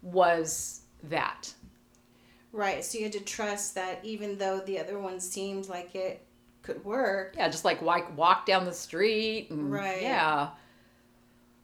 was 0.00 0.82
that. 1.04 1.52
Right. 2.52 2.84
So 2.84 2.98
you 2.98 3.04
had 3.04 3.12
to 3.14 3.20
trust 3.20 3.74
that 3.76 4.00
even 4.04 4.36
though 4.38 4.60
the 4.60 4.78
other 4.78 4.98
one 4.98 5.20
seemed 5.20 5.68
like 5.68 5.94
it 5.94 6.24
could 6.62 6.84
work. 6.84 7.34
Yeah, 7.36 7.48
just 7.48 7.64
like 7.64 7.80
walk, 7.82 8.16
walk 8.16 8.46
down 8.46 8.64
the 8.64 8.74
street. 8.74 9.50
And, 9.50 9.72
Right. 9.72 10.02
Yeah. 10.02 10.50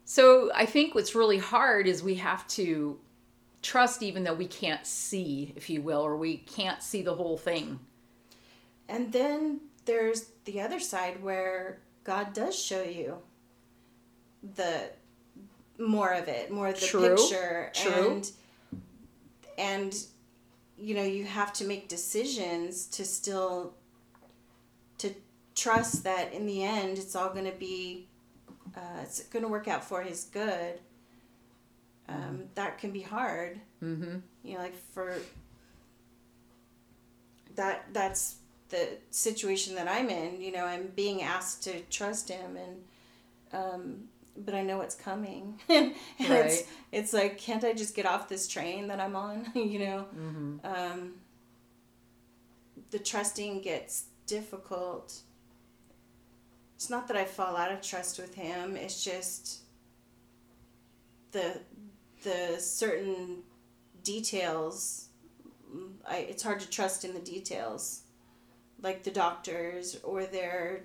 So 0.04 0.50
I 0.54 0.64
think 0.64 0.94
what's 0.94 1.14
really 1.14 1.38
hard 1.38 1.86
is 1.86 2.02
we 2.02 2.14
have 2.16 2.46
to 2.48 2.98
trust 3.60 4.02
even 4.02 4.24
though 4.24 4.34
we 4.34 4.46
can't 4.46 4.86
see, 4.86 5.52
if 5.56 5.68
you 5.68 5.82
will, 5.82 6.00
or 6.00 6.16
we 6.16 6.38
can't 6.38 6.82
see 6.82 7.02
the 7.02 7.14
whole 7.14 7.36
thing. 7.36 7.78
And 8.88 9.12
then 9.12 9.60
there's 9.84 10.30
the 10.46 10.62
other 10.62 10.80
side 10.80 11.22
where 11.22 11.80
God 12.04 12.32
does 12.32 12.58
show 12.58 12.82
you 12.82 13.18
the 14.56 14.84
more 15.78 16.12
of 16.12 16.28
it, 16.28 16.50
more 16.50 16.68
of 16.68 16.80
the 16.80 16.86
True. 16.86 17.16
picture. 17.16 17.70
True. 17.74 18.10
And 18.10 18.30
and 19.58 19.94
you 20.78 20.94
know, 20.94 21.02
you 21.02 21.24
have 21.24 21.52
to 21.54 21.64
make 21.64 21.88
decisions 21.88 22.86
to 22.86 23.04
still 23.04 23.74
to 24.98 25.14
trust 25.54 26.04
that 26.04 26.32
in 26.32 26.46
the 26.46 26.62
end 26.62 26.98
it's 26.98 27.16
all 27.16 27.30
gonna 27.30 27.52
be 27.52 28.06
uh, 28.76 29.00
it's 29.02 29.22
gonna 29.24 29.48
work 29.48 29.66
out 29.68 29.82
for 29.84 30.02
his 30.02 30.24
good. 30.32 30.78
Um, 32.08 32.44
that 32.54 32.78
can 32.78 32.90
be 32.90 33.02
hard 33.02 33.60
Mm-hmm. 33.82 34.16
you 34.42 34.54
know 34.54 34.60
like 34.60 34.74
for 34.74 35.18
that 37.54 37.84
that's 37.92 38.36
the 38.70 38.88
situation 39.10 39.74
that 39.74 39.86
i'm 39.88 40.08
in 40.10 40.40
you 40.40 40.50
know 40.52 40.64
i'm 40.64 40.88
being 40.96 41.22
asked 41.22 41.62
to 41.64 41.80
trust 41.90 42.28
him 42.28 42.56
and 42.56 42.82
um 43.52 44.08
but 44.44 44.54
i 44.54 44.62
know 44.62 44.78
what's 44.78 44.94
coming. 44.94 45.58
And 45.68 45.94
it's 46.18 46.28
Right. 46.30 46.66
it's 46.92 47.12
like 47.12 47.38
can't 47.38 47.64
i 47.64 47.72
just 47.72 47.94
get 47.94 48.06
off 48.06 48.28
this 48.28 48.46
train 48.48 48.88
that 48.88 49.00
i'm 49.00 49.16
on? 49.16 49.50
You 49.54 49.78
know? 49.78 50.06
Mm-hmm. 50.16 50.56
um 50.64 51.14
the 52.90 52.98
trusting 52.98 53.60
gets 53.60 54.04
difficult. 54.26 55.20
It's 56.76 56.88
not 56.88 57.08
that 57.08 57.16
i 57.16 57.24
fall 57.24 57.56
out 57.56 57.72
of 57.72 57.80
trust 57.82 58.18
with 58.18 58.34
him. 58.34 58.76
It's 58.76 59.02
just 59.04 59.60
the 61.32 61.60
the 62.22 62.56
certain 62.58 63.42
details 64.02 65.08
I, 66.08 66.18
it's 66.18 66.42
hard 66.42 66.60
to 66.60 66.68
trust 66.70 67.04
in 67.04 67.12
the 67.12 67.20
details 67.20 68.02
like 68.80 69.02
the 69.02 69.10
doctors 69.10 69.98
or 70.02 70.24
their 70.24 70.84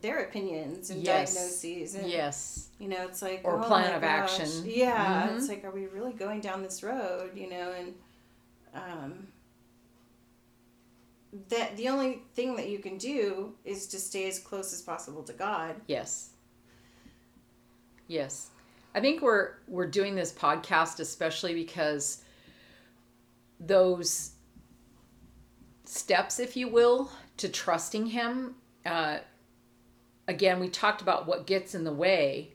their 0.00 0.24
opinions 0.24 0.90
and 0.90 1.02
Yes. 1.02 1.34
diagnoses 1.34 1.94
and 1.94 2.08
Yes. 2.10 2.68
you 2.78 2.88
know 2.88 3.06
it's 3.06 3.22
like 3.22 3.40
Or 3.44 3.58
oh 3.60 3.62
plan 3.66 3.94
of 3.94 4.02
gosh. 4.02 4.38
action. 4.40 4.64
yeah 4.66 5.28
Mhm. 5.28 5.36
it's 5.38 5.48
like 5.48 5.64
are 5.64 5.70
we 5.70 5.86
really 5.86 6.12
going 6.12 6.40
down 6.40 6.62
this 6.62 6.82
road 6.82 7.30
you 7.36 7.48
know 7.48 7.72
and 7.72 7.94
um 8.74 9.28
that 11.48 11.76
the 11.76 11.88
only 11.88 12.22
thing 12.34 12.54
that 12.56 12.68
you 12.68 12.78
can 12.78 12.96
do 12.98 13.54
is 13.64 13.86
to 13.88 13.98
stay 13.98 14.28
as 14.28 14.38
close 14.38 14.72
as 14.72 14.82
possible 14.82 15.22
to 15.22 15.32
god 15.32 15.76
Yes. 15.86 16.30
Yes. 18.06 18.50
I 18.94 19.00
think 19.00 19.22
we're 19.22 19.54
we're 19.66 19.86
doing 19.88 20.14
this 20.14 20.32
podcast 20.32 21.00
especially 21.00 21.54
because 21.54 22.22
those 23.58 24.32
steps, 25.84 26.38
if 26.38 26.56
you 26.56 26.68
will, 26.68 27.10
to 27.38 27.48
trusting 27.48 28.06
him. 28.06 28.56
Uh, 28.84 29.18
again, 30.28 30.60
we 30.60 30.68
talked 30.68 31.02
about 31.02 31.26
what 31.26 31.46
gets 31.46 31.74
in 31.74 31.84
the 31.84 31.92
way. 31.92 32.52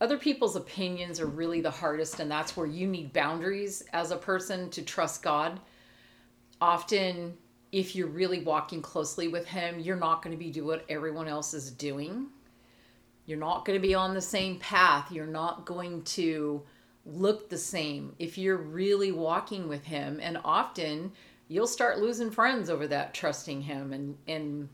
Other 0.00 0.18
people's 0.18 0.56
opinions 0.56 1.20
are 1.20 1.26
really 1.26 1.60
the 1.60 1.70
hardest, 1.70 2.18
and 2.20 2.30
that's 2.30 2.56
where 2.56 2.66
you 2.66 2.86
need 2.86 3.12
boundaries 3.12 3.82
as 3.92 4.10
a 4.10 4.16
person 4.16 4.68
to 4.70 4.82
trust 4.82 5.22
God. 5.22 5.60
Often, 6.60 7.36
if 7.70 7.94
you're 7.94 8.08
really 8.08 8.42
walking 8.42 8.82
closely 8.82 9.28
with 9.28 9.46
Him, 9.46 9.78
you're 9.78 9.96
not 9.96 10.22
going 10.22 10.36
to 10.36 10.44
be 10.44 10.50
doing 10.50 10.66
what 10.66 10.84
everyone 10.88 11.28
else 11.28 11.54
is 11.54 11.70
doing. 11.70 12.26
You're 13.26 13.38
not 13.38 13.64
going 13.64 13.80
to 13.80 13.86
be 13.86 13.94
on 13.94 14.14
the 14.14 14.20
same 14.20 14.58
path. 14.58 15.12
You're 15.12 15.26
not 15.26 15.64
going 15.64 16.02
to 16.02 16.62
look 17.06 17.48
the 17.48 17.58
same 17.58 18.14
if 18.18 18.36
you're 18.36 18.56
really 18.56 19.12
walking 19.12 19.68
with 19.68 19.84
Him. 19.84 20.18
And 20.20 20.38
often, 20.44 21.12
you'll 21.48 21.66
start 21.66 21.98
losing 21.98 22.30
friends 22.30 22.68
over 22.68 22.86
that 22.88 23.14
trusting 23.14 23.62
Him 23.62 23.92
and 23.92 24.16
and 24.26 24.68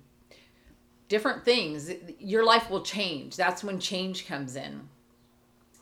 different 1.09 1.45
things. 1.45 1.91
Your 2.19 2.45
life 2.45 2.71
will 2.71 2.83
change. 2.83 3.37
That's 3.37 3.65
when 3.65 3.79
change 3.81 4.27
comes 4.27 4.57
in. 4.57 4.89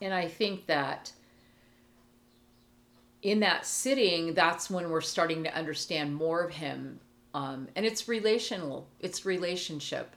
And 0.00 0.14
I 0.14 0.28
think 0.28 0.66
that 0.66 1.12
in 3.22 3.40
that 3.40 3.66
sitting, 3.66 4.34
that's 4.34 4.70
when 4.70 4.90
we're 4.90 5.00
starting 5.00 5.42
to 5.44 5.54
understand 5.54 6.14
more 6.14 6.42
of 6.42 6.52
him. 6.52 7.00
Um, 7.34 7.68
and 7.74 7.84
it's 7.84 8.08
relational, 8.08 8.86
it's 9.00 9.26
relationship. 9.26 10.14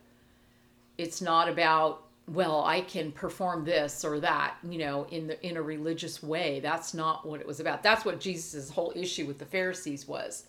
It's 0.98 1.22
not 1.22 1.50
about, 1.50 2.04
well, 2.28 2.64
I 2.64 2.82
can 2.82 3.12
perform 3.12 3.66
this 3.66 4.06
or 4.06 4.20
that, 4.20 4.56
you 4.70 4.78
know, 4.78 5.08
in 5.10 5.28
the 5.28 5.48
in 5.48 5.58
a 5.58 5.62
religious 5.62 6.22
way. 6.22 6.60
That's 6.60 6.94
not 6.94 7.26
what 7.26 7.40
it 7.40 7.48
was 7.48 7.60
about. 7.60 7.84
That's 7.84 8.06
what 8.06 8.20
Jesus' 8.20 8.70
whole 8.70 8.94
issue 8.96 9.26
with 9.26 9.40
the 9.40 9.46
Pharisees 9.46 10.08
was. 10.08 10.46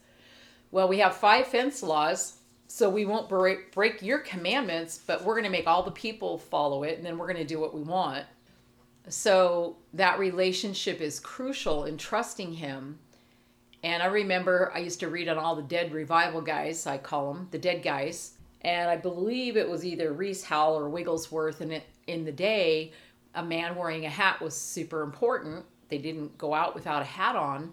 Well, 0.70 0.88
we 0.88 0.98
have 0.98 1.16
five 1.16 1.46
fence 1.46 1.82
laws, 1.82 2.34
so 2.72 2.88
we 2.88 3.04
won't 3.04 3.28
break, 3.28 3.72
break 3.72 4.00
your 4.00 4.20
commandments, 4.20 5.00
but 5.04 5.24
we're 5.24 5.34
going 5.34 5.44
to 5.44 5.50
make 5.50 5.66
all 5.66 5.82
the 5.82 5.90
people 5.90 6.38
follow 6.38 6.84
it, 6.84 6.96
and 6.96 7.04
then 7.04 7.18
we're 7.18 7.26
going 7.26 7.36
to 7.36 7.44
do 7.44 7.58
what 7.58 7.74
we 7.74 7.82
want. 7.82 8.24
So 9.08 9.76
that 9.94 10.20
relationship 10.20 11.00
is 11.00 11.18
crucial 11.18 11.84
in 11.84 11.98
trusting 11.98 12.52
him. 12.52 13.00
And 13.82 14.04
I 14.04 14.06
remember 14.06 14.70
I 14.72 14.78
used 14.78 15.00
to 15.00 15.08
read 15.08 15.28
on 15.28 15.36
all 15.36 15.56
the 15.56 15.62
dead 15.62 15.92
revival 15.92 16.40
guys, 16.42 16.86
I 16.86 16.98
call 16.98 17.34
them 17.34 17.48
the 17.50 17.58
dead 17.58 17.82
guys. 17.82 18.34
And 18.60 18.88
I 18.88 18.96
believe 18.96 19.56
it 19.56 19.68
was 19.68 19.84
either 19.84 20.12
Rees 20.12 20.44
Howell 20.44 20.78
or 20.78 20.88
Wigglesworth. 20.88 21.60
And 21.60 21.82
in 22.06 22.24
the 22.24 22.30
day, 22.30 22.92
a 23.34 23.42
man 23.42 23.74
wearing 23.74 24.06
a 24.06 24.10
hat 24.10 24.40
was 24.40 24.54
super 24.54 25.02
important. 25.02 25.64
They 25.88 25.98
didn't 25.98 26.38
go 26.38 26.54
out 26.54 26.76
without 26.76 27.02
a 27.02 27.06
hat 27.06 27.34
on. 27.34 27.72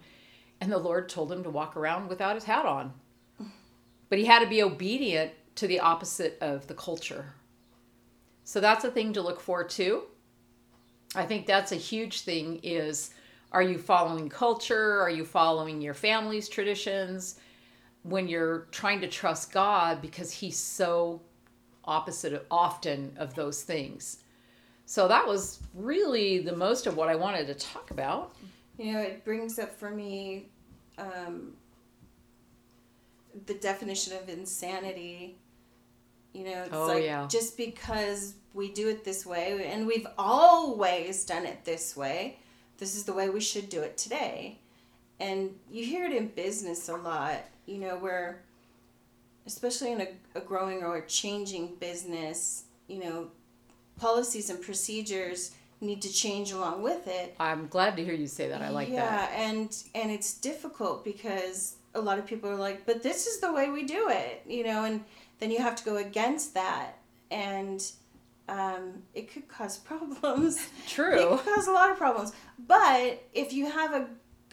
and 0.59 0.71
the 0.71 0.79
Lord 0.79 1.07
told 1.07 1.31
him 1.31 1.43
to 1.43 1.51
walk 1.51 1.77
around 1.77 2.07
without 2.07 2.33
his 2.33 2.45
hat 2.45 2.65
on. 2.65 2.93
But 4.09 4.19
he 4.19 4.25
had 4.25 4.39
to 4.39 4.47
be 4.47 4.63
obedient 4.63 5.31
to 5.55 5.67
the 5.67 5.79
opposite 5.79 6.37
of 6.41 6.67
the 6.67 6.73
culture. 6.73 7.33
So 8.43 8.59
that's 8.59 8.85
a 8.85 8.91
thing 8.91 9.13
to 9.13 9.21
look 9.21 9.41
for 9.41 9.63
too. 9.63 10.03
I 11.15 11.25
think 11.25 11.45
that's 11.45 11.71
a 11.71 11.75
huge 11.75 12.21
thing 12.21 12.59
is 12.63 13.11
are 13.51 13.61
you 13.61 13.77
following 13.77 14.29
culture? 14.29 15.01
Are 15.01 15.09
you 15.09 15.25
following 15.25 15.81
your 15.81 15.93
family's 15.93 16.49
traditions? 16.49 17.39
When 18.03 18.27
you're 18.27 18.67
trying 18.71 19.01
to 19.01 19.07
trust 19.07 19.51
God 19.51 20.01
because 20.01 20.31
he's 20.31 20.57
so 20.57 21.21
opposite 21.85 22.33
of, 22.33 22.41
often 22.51 23.13
of 23.17 23.33
those 23.35 23.63
things. 23.63 24.19
So 24.85 25.07
that 25.07 25.25
was 25.25 25.59
really 25.73 26.39
the 26.39 26.55
most 26.55 26.87
of 26.87 26.95
what 26.95 27.09
I 27.09 27.15
wanted 27.15 27.47
to 27.47 27.53
talk 27.53 27.91
about. 27.91 28.33
You 28.77 28.93
know, 28.93 28.99
it 28.99 29.25
brings 29.25 29.59
up 29.59 29.73
for 29.73 29.89
me 29.89 30.49
um, 30.97 31.53
the 33.45 33.53
definition 33.53 34.13
of 34.17 34.29
insanity. 34.29 35.37
You 36.33 36.43
know, 36.45 36.63
it's 36.63 36.73
Oh, 36.73 36.87
like 36.87 37.03
yeah. 37.03 37.27
just 37.27 37.57
because 37.57 38.33
we 38.53 38.71
do 38.71 38.89
it 38.89 39.03
this 39.03 39.25
way, 39.25 39.65
and 39.71 39.87
we've 39.87 40.07
always 40.17 41.25
done 41.25 41.45
it 41.45 41.63
this 41.65 41.95
way, 41.95 42.37
this 42.77 42.95
is 42.95 43.03
the 43.05 43.13
way 43.13 43.29
we 43.29 43.39
should 43.39 43.69
do 43.69 43.81
it 43.81 43.97
today. 43.97 44.59
And 45.19 45.55
you 45.71 45.83
hear 45.85 46.05
it 46.05 46.13
in 46.13 46.27
business 46.27 46.89
a 46.89 46.95
lot, 46.95 47.39
you 47.65 47.79
know, 47.79 47.97
where, 47.97 48.43
especially 49.45 49.91
in 49.93 50.01
a, 50.01 50.07
a 50.35 50.41
growing 50.41 50.83
or 50.83 50.97
a 50.97 51.07
changing 51.07 51.75
business, 51.75 52.65
you 52.87 52.99
know, 52.99 53.27
policies 53.99 54.49
and 54.49 54.61
procedures 54.61 55.51
need 55.81 56.01
to 56.01 56.11
change 56.11 56.51
along 56.51 56.81
with 56.81 57.07
it 57.07 57.35
I'm 57.39 57.67
glad 57.67 57.95
to 57.97 58.03
hear 58.03 58.13
you 58.15 58.25
say 58.27 58.47
that. 58.49 58.61
I 58.63 58.69
like 58.69 58.89
yeah, 58.89 59.05
that. 59.05 59.31
and 59.35 59.75
and 59.93 60.11
it's 60.11 60.33
difficult 60.35 61.03
because 61.03 61.75
a 61.97 62.01
lot 62.01 62.19
of 62.19 62.25
people 62.25 62.49
are 62.49 62.55
like, 62.55 62.85
but 62.85 63.03
this 63.03 63.27
is 63.27 63.39
the 63.39 63.51
way 63.51 63.69
we 63.69 63.83
do 63.83 64.07
it, 64.09 64.43
you 64.47 64.63
know, 64.63 64.85
and 64.85 65.03
then 65.39 65.51
you 65.51 65.59
have 65.59 65.75
to 65.77 65.83
go 65.83 65.97
against 65.97 66.53
that, 66.53 66.97
and 67.31 67.83
um, 68.49 69.03
it 69.13 69.31
could 69.31 69.47
cause 69.47 69.77
problems. 69.89 70.65
True. 70.87 71.33
It 71.33 71.39
could 71.43 71.55
cause 71.55 71.67
a 71.67 71.71
lot 71.71 71.91
of 71.91 71.97
problems. 71.97 72.33
But 72.67 73.23
if 73.33 73.53
you 73.53 73.69
have 73.69 73.93
a 73.93 74.07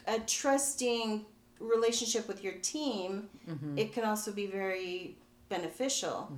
a 0.07 0.18
trusting 0.20 1.24
relationship 1.61 2.28
with 2.28 2.44
your 2.44 2.54
team, 2.54 3.28
Mm-hmm. 3.48 3.78
it 3.78 3.92
can 3.94 4.04
also 4.04 4.33
be 4.33 4.46
very 4.46 5.16
beneficial. 5.48 6.30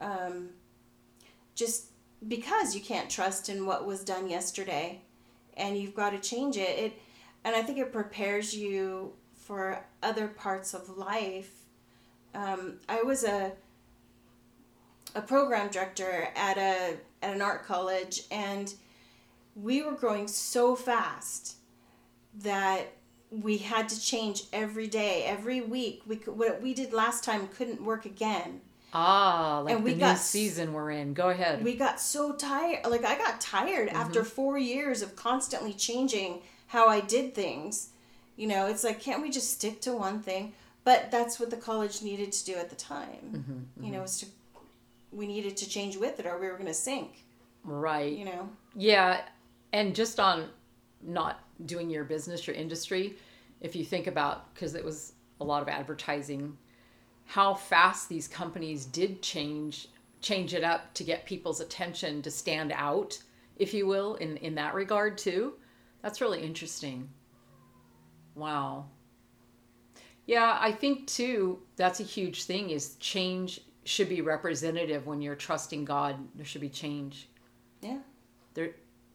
Um, 0.00 0.50
just 1.54 1.86
because 2.28 2.74
you 2.74 2.80
can't 2.80 3.10
trust 3.10 3.48
in 3.48 3.66
what 3.66 3.86
was 3.86 4.02
done 4.04 4.28
yesterday, 4.28 5.00
and 5.56 5.76
you've 5.76 5.94
got 5.94 6.10
to 6.10 6.18
change 6.18 6.56
it. 6.56 6.78
It, 6.78 6.92
and 7.44 7.54
I 7.56 7.62
think 7.62 7.78
it 7.78 7.92
prepares 7.92 8.54
you 8.56 9.12
for 9.44 9.84
other 10.02 10.28
parts 10.28 10.74
of 10.74 10.96
life. 10.96 11.50
Um, 12.34 12.78
I 12.88 13.02
was 13.02 13.24
a 13.24 13.52
a 15.14 15.20
program 15.20 15.68
director 15.70 16.28
at 16.34 16.56
a 16.56 16.96
at 17.22 17.34
an 17.34 17.42
art 17.42 17.64
college, 17.64 18.22
and 18.30 18.72
we 19.54 19.82
were 19.82 19.92
growing 19.92 20.26
so 20.28 20.74
fast 20.74 21.56
that 22.40 22.92
we 23.30 23.58
had 23.58 23.88
to 23.88 24.00
change 24.00 24.44
every 24.52 24.86
day, 24.86 25.24
every 25.24 25.60
week. 25.60 26.02
We 26.06 26.16
could, 26.16 26.36
what 26.36 26.62
we 26.62 26.74
did 26.74 26.92
last 26.92 27.24
time 27.24 27.48
couldn't 27.48 27.82
work 27.84 28.04
again. 28.06 28.60
Ah, 28.94 29.60
like 29.64 29.74
And 29.74 29.80
the 29.82 29.84
we 29.90 29.94
new 29.94 30.00
got 30.00 30.16
s- 30.16 30.28
season 30.28 30.72
we're 30.72 30.90
in. 30.90 31.14
Go 31.14 31.30
ahead. 31.30 31.62
We 31.64 31.76
got 31.76 32.00
so 32.00 32.32
tired. 32.34 32.84
Like 32.86 33.04
I 33.04 33.16
got 33.16 33.40
tired 33.40 33.88
Mm-hmm. 33.88 33.96
after 33.96 34.24
four 34.24 34.58
years 34.58 35.00
of 35.02 35.16
constantly 35.16 35.72
changing 35.74 36.42
how 36.68 36.88
I 36.88 37.00
did 37.00 37.34
things. 37.34 37.90
You 38.36 38.46
know, 38.48 38.66
it's 38.66 38.84
like 38.84 39.00
can't 39.00 39.22
we 39.22 39.30
just 39.30 39.52
stick 39.52 39.80
to 39.82 39.92
one 39.94 40.20
thing? 40.22 40.52
But 40.84 41.10
that's 41.10 41.38
what 41.38 41.50
the 41.50 41.56
college 41.56 42.02
needed 42.02 42.32
to 42.32 42.44
do 42.44 42.54
at 42.54 42.68
the 42.70 42.76
time. 42.76 43.32
Mm-hmm, 43.32 43.84
You 43.84 43.92
know, 43.92 44.02
was 44.02 44.18
to 44.20 44.26
we 45.12 45.26
needed 45.26 45.56
to 45.58 45.68
change 45.68 45.96
with 45.96 46.18
it, 46.18 46.26
or 46.26 46.38
we 46.38 46.46
were 46.46 46.54
going 46.54 46.66
to 46.66 46.74
sink. 46.74 47.24
right. 47.64 48.12
You 48.12 48.24
know. 48.24 48.48
Yeah, 48.74 49.20
and 49.72 49.94
just 49.94 50.18
on 50.18 50.48
not 51.02 51.40
doing 51.66 51.90
your 51.90 52.04
business, 52.04 52.46
your 52.46 52.56
industry, 52.56 53.16
if 53.60 53.76
you 53.76 53.84
think 53.84 54.06
about 54.06 54.52
because 54.54 54.74
it 54.74 54.84
was 54.84 55.12
a 55.40 55.44
lot 55.44 55.62
of 55.62 55.68
advertising, 55.68 56.56
how 57.26 57.54
fast 57.54 58.08
these 58.08 58.26
companies 58.28 58.84
did 58.86 59.22
change 59.22 59.88
change 60.20 60.54
it 60.54 60.62
up 60.64 60.94
to 60.94 61.02
get 61.04 61.26
people's 61.26 61.60
attention 61.60 62.22
to 62.22 62.30
stand 62.30 62.72
out, 62.74 63.18
if 63.56 63.74
you 63.74 63.86
will, 63.86 64.14
in 64.16 64.36
in 64.38 64.54
that 64.56 64.74
regard 64.74 65.18
too. 65.18 65.54
That's 66.00 66.20
really 66.20 66.42
interesting. 66.42 67.08
Wow. 68.34 68.86
Yeah, 70.26 70.56
I 70.60 70.72
think 70.72 71.06
too 71.06 71.60
that's 71.76 72.00
a 72.00 72.04
huge 72.04 72.44
thing 72.44 72.70
is 72.70 72.94
change 72.96 73.60
should 73.84 74.08
be 74.08 74.20
representative 74.20 75.06
when 75.06 75.20
you're 75.20 75.34
trusting 75.34 75.84
God. 75.84 76.16
There 76.36 76.44
should 76.46 76.60
be 76.60 76.68
change 76.68 77.28
Yeah. 77.80 77.98
there 78.54 78.70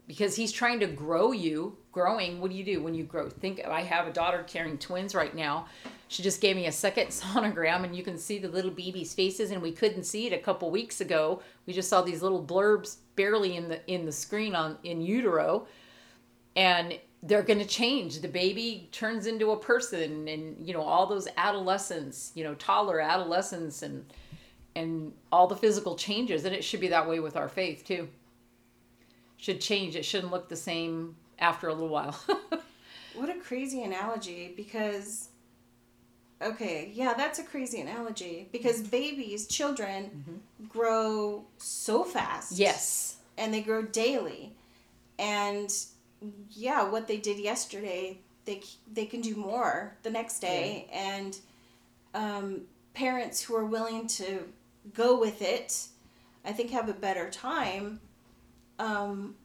because 0.08 0.36
he's 0.36 0.52
trying 0.54 0.80
to 0.80 0.88
grow 0.88 1.32
you 1.34 1.78
growing 1.92 2.40
what 2.40 2.50
do 2.52 2.56
you 2.58 2.64
do 2.64 2.82
when 2.82 2.94
you 2.94 3.04
grow 3.04 3.28
think 3.30 3.60
i 3.66 3.82
have 3.82 4.08
a 4.08 4.14
daughter 4.14 4.44
carrying 4.48 4.78
twins 4.78 5.14
right 5.16 5.36
now 5.36 5.66
she 6.08 6.24
just 6.24 6.40
gave 6.40 6.56
me 6.56 6.68
a 6.68 6.72
second 6.72 7.08
sonogram 7.10 7.84
and 7.84 7.94
you 7.96 8.04
can 8.04 8.18
see 8.18 8.38
the 8.38 8.48
little 8.48 8.72
babies 8.72 9.14
faces 9.14 9.52
and 9.52 9.62
we 9.62 9.72
couldn't 9.72 10.04
see 10.04 10.28
it 10.28 10.32
a 10.32 10.38
couple 10.38 10.70
weeks 10.72 11.02
ago 11.02 11.42
we 11.66 11.74
just 11.74 11.90
saw 11.90 12.02
these 12.02 12.22
little 12.22 12.42
blurbs 12.42 12.98
barely 13.18 13.58
in 13.58 13.68
the 13.68 13.86
in 13.92 14.06
the 14.06 14.12
screen 14.12 14.56
on 14.56 14.78
in 14.84 15.02
utero 15.02 15.68
and 16.56 16.98
they're 17.24 17.44
going 17.44 17.60
to 17.60 17.66
change 17.66 18.22
the 18.22 18.28
baby 18.28 18.88
turns 18.92 19.26
into 19.26 19.52
a 19.52 19.58
person 19.58 20.28
and 20.28 20.66
you 20.66 20.74
know 20.74 20.82
all 20.82 21.08
those 21.08 21.28
adolescents 21.38 22.32
you 22.36 22.44
know 22.44 22.54
taller 22.56 23.00
adolescence 23.00 23.82
and 23.82 24.06
and 24.76 25.12
all 25.32 25.48
the 25.48 25.56
physical 25.56 25.96
changes 25.96 26.46
and 26.46 26.56
it 26.56 26.64
should 26.64 26.80
be 26.80 26.90
that 26.90 27.10
way 27.10 27.20
with 27.20 27.36
our 27.36 27.50
faith 27.50 27.84
too 27.86 28.08
should 29.38 29.62
change. 29.62 29.96
It 29.96 30.04
shouldn't 30.04 30.32
look 30.32 30.50
the 30.50 30.56
same 30.56 31.16
after 31.40 31.68
a 31.68 31.74
little 31.74 31.90
while. 31.90 32.20
What 33.16 33.30
a 33.30 33.40
crazy 33.40 33.82
analogy 33.82 34.54
because 34.56 35.30
okay, 36.40 36.92
yeah, 36.94 37.16
that's 37.16 37.40
a 37.40 37.44
crazy 37.44 37.82
analogy 37.82 38.48
because 38.52 38.82
mm-hmm. 38.82 38.90
babies, 38.90 39.48
children 39.48 40.04
mm-hmm. 40.04 40.66
grow 40.68 41.44
so 41.58 42.04
fast. 42.04 42.52
yes. 42.52 43.16
And 43.36 43.52
they 43.52 43.62
grow 43.62 43.82
daily. 43.82 44.54
And 45.18 45.74
yeah, 46.52 46.84
what 46.90 47.08
they 47.08 47.18
did 47.18 47.40
yesterday, 47.40 48.20
they 48.46 48.64
they 48.92 49.06
can 49.06 49.22
do 49.22 49.36
more 49.36 49.96
the 50.04 50.10
next 50.10 50.40
day 50.40 50.88
and 50.92 51.38
um, 52.14 52.62
parents 52.94 53.44
who 53.44 53.56
are 53.56 53.66
willing 53.66 54.08
to 54.08 54.44
go 54.94 55.20
with 55.20 55.42
it, 55.42 55.88
I 56.44 56.52
think 56.52 56.72
have 56.72 56.90
a 56.90 56.94
better 56.94 57.30
time. 57.30 58.00
Um, 58.80 59.36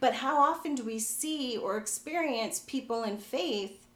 but 0.00 0.14
how 0.14 0.38
often 0.38 0.74
do 0.74 0.84
we 0.84 0.98
see 0.98 1.56
or 1.56 1.76
experience 1.76 2.62
people 2.66 3.04
in 3.04 3.18
faith 3.18 3.86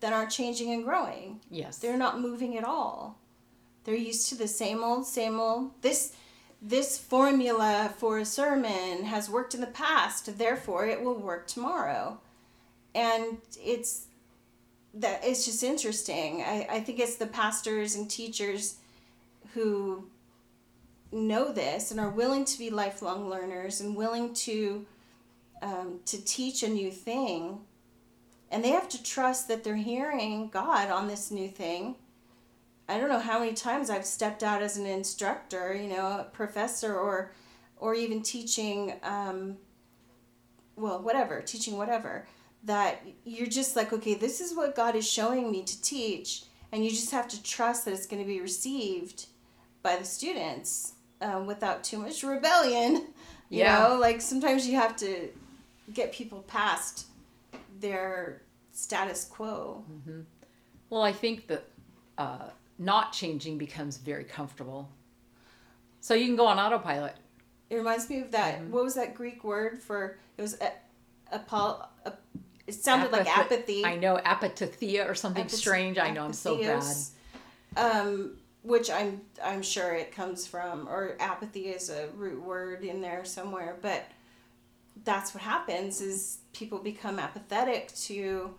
that 0.00 0.12
aren't 0.12 0.30
changing 0.30 0.72
and 0.72 0.84
growing? 0.84 1.40
Yes. 1.50 1.78
They're 1.78 1.96
not 1.96 2.20
moving 2.20 2.56
at 2.56 2.64
all. 2.64 3.18
They're 3.84 3.94
used 3.94 4.28
to 4.28 4.34
the 4.36 4.48
same 4.48 4.82
old, 4.82 5.06
same 5.06 5.38
old. 5.38 5.70
This 5.82 6.14
this 6.62 6.96
formula 6.96 7.92
for 7.98 8.18
a 8.18 8.24
sermon 8.24 9.04
has 9.04 9.28
worked 9.28 9.52
in 9.54 9.60
the 9.60 9.66
past, 9.66 10.38
therefore 10.38 10.86
it 10.86 11.02
will 11.02 11.18
work 11.18 11.48
tomorrow. 11.48 12.18
And 12.94 13.38
it's 13.60 14.06
that 14.94 15.20
it's 15.24 15.44
just 15.44 15.62
interesting. 15.62 16.42
I, 16.42 16.66
I 16.70 16.80
think 16.80 17.00
it's 17.00 17.16
the 17.16 17.26
pastors 17.26 17.96
and 17.96 18.08
teachers 18.08 18.76
who 19.54 20.06
know 21.10 21.52
this 21.52 21.90
and 21.90 21.98
are 21.98 22.10
willing 22.10 22.44
to 22.44 22.58
be 22.58 22.70
lifelong 22.70 23.28
learners 23.28 23.80
and 23.80 23.96
willing 23.96 24.32
to 24.34 24.86
um, 25.60 26.00
to 26.06 26.24
teach 26.24 26.62
a 26.62 26.68
new 26.68 26.90
thing 26.90 27.60
and 28.50 28.64
they 28.64 28.70
have 28.70 28.88
to 28.88 29.02
trust 29.02 29.46
that 29.48 29.62
they're 29.62 29.76
hearing 29.76 30.48
god 30.48 30.90
on 30.90 31.06
this 31.06 31.30
new 31.30 31.48
thing 31.48 31.94
i 32.88 32.98
don't 32.98 33.08
know 33.08 33.18
how 33.18 33.38
many 33.38 33.52
times 33.52 33.90
i've 33.90 34.04
stepped 34.04 34.42
out 34.42 34.62
as 34.62 34.76
an 34.76 34.86
instructor 34.86 35.74
you 35.74 35.88
know 35.88 36.20
a 36.20 36.24
professor 36.32 36.94
or 36.98 37.32
or 37.76 37.94
even 37.94 38.22
teaching 38.22 38.94
um, 39.02 39.56
well 40.76 41.00
whatever 41.02 41.40
teaching 41.42 41.76
whatever 41.76 42.26
that 42.64 43.02
you're 43.24 43.46
just 43.46 43.74
like 43.76 43.92
okay 43.92 44.14
this 44.14 44.40
is 44.40 44.54
what 44.56 44.74
god 44.74 44.94
is 44.94 45.08
showing 45.08 45.50
me 45.50 45.62
to 45.62 45.80
teach 45.82 46.44
and 46.70 46.84
you 46.84 46.90
just 46.90 47.10
have 47.10 47.28
to 47.28 47.42
trust 47.42 47.84
that 47.84 47.92
it's 47.92 48.06
going 48.06 48.22
to 48.22 48.26
be 48.28 48.40
received 48.40 49.26
by 49.82 49.96
the 49.96 50.04
students 50.04 50.92
um, 51.20 51.46
without 51.46 51.84
too 51.84 51.98
much 51.98 52.22
rebellion 52.22 53.08
you 53.50 53.58
Yeah. 53.60 53.86
know? 53.88 53.96
Like 53.96 54.20
sometimes 54.22 54.66
you 54.66 54.76
have 54.76 54.96
to 54.96 55.28
get 55.92 56.10
people 56.12 56.40
past 56.48 57.06
their 57.80 58.40
status 58.72 59.24
quo. 59.26 59.84
Well, 60.88 61.02
I 61.02 61.12
think 61.12 61.48
that 61.48 61.64
uh, 62.16 62.48
not 62.84 63.12
changing 63.12 63.58
becomes 63.58 63.96
very 63.96 64.24
comfortable. 64.24 64.88
So 66.00 66.14
you 66.14 66.26
can 66.26 66.36
go 66.36 66.46
on 66.46 66.58
autopilot. 66.58 67.14
it 67.70 67.76
reminds 67.76 68.08
me 68.10 68.20
of 68.20 68.30
that 68.32 68.58
Mm-hmm. 68.60 68.70
what 68.72 68.84
was 68.84 68.94
that 68.94 69.14
greek 69.14 69.44
word 69.44 69.80
for 69.80 70.18
it 70.36 70.42
was 70.42 70.54
a, 70.60 70.70
apol, 71.36 71.88
a, 72.04 72.12
it 72.66 72.74
sounded 72.74 73.12
like 73.12 73.26
apathy. 73.26 73.84
I 73.84 73.96
know 73.96 74.16
apathia 74.24 75.08
or 75.08 75.14
something 75.14 75.44
Apath- 75.46 75.52
strange. 75.64 75.98
I 75.98 76.10
know 76.10 76.24
I'm 76.24 76.32
so 76.32 76.58
bad. 76.58 76.84
Um, 77.76 78.36
which 78.62 78.90
I'm 78.90 79.20
I'm 79.42 79.62
sure 79.62 79.92
it 79.94 80.12
comes 80.14 80.46
from, 80.46 80.88
or 80.88 81.16
apathy 81.18 81.68
is 81.68 81.90
a 81.90 82.08
root 82.16 82.42
word 82.42 82.84
in 82.84 83.00
there 83.00 83.24
somewhere. 83.24 83.76
But 83.80 84.04
that's 85.04 85.34
what 85.34 85.42
happens: 85.42 86.00
is 86.00 86.38
people 86.52 86.78
become 86.78 87.18
apathetic 87.18 87.92
to 88.06 88.54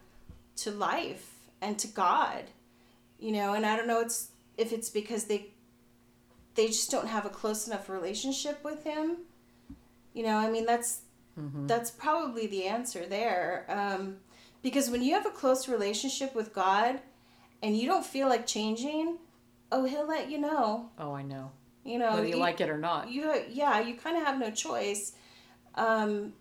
to 0.57 0.71
life 0.71 1.29
and 1.61 1.77
to 1.79 1.87
God, 1.87 2.43
you 3.23 3.31
know. 3.31 3.53
And 3.53 3.65
I 3.65 3.75
don't 3.77 3.87
know 3.87 4.01
it's 4.01 4.29
if 4.57 4.71
it's 4.71 4.89
because 4.89 5.23
they 5.25 5.47
they 6.55 6.67
just 6.67 6.91
don't 6.91 7.07
have 7.07 7.25
a 7.25 7.29
close 7.29 7.67
enough 7.67 7.89
relationship 7.89 8.63
with 8.63 8.83
Him. 8.83 9.17
You 10.13 10.23
know, 10.23 10.37
I 10.37 10.49
mean 10.49 10.65
that's 10.65 11.01
Mm-hmm. 11.39 11.65
that's 11.65 11.89
probably 11.89 12.45
the 12.45 12.65
answer 12.65 13.07
there. 13.07 13.65
Um, 13.67 14.17
because 14.61 14.91
when 14.91 15.01
you 15.01 15.15
have 15.15 15.25
a 15.25 15.31
close 15.31 15.67
relationship 15.67 16.35
with 16.35 16.53
God 16.53 16.99
and 17.63 17.75
you 17.75 17.87
don't 17.87 18.05
feel 18.05 18.27
like 18.29 18.45
changing, 18.45 19.17
oh, 19.71 19.83
He'll 19.85 20.07
let 20.07 20.29
you 20.29 20.37
know. 20.37 20.91
Oh, 20.99 21.13
I 21.15 21.23
know. 21.23 21.49
You 21.83 21.97
know, 21.97 22.11
Whether 22.13 22.27
you 22.27 22.35
like 22.37 22.61
it 22.61 22.69
or 22.69 22.77
not. 22.77 23.09
you 23.09 23.33
yeah, 23.49 23.79
you 23.81 23.95
kind 23.95 24.15
of 24.15 24.21
have 24.23 24.39
no 24.39 24.51
choice, 24.51 25.13
um, 25.73 26.33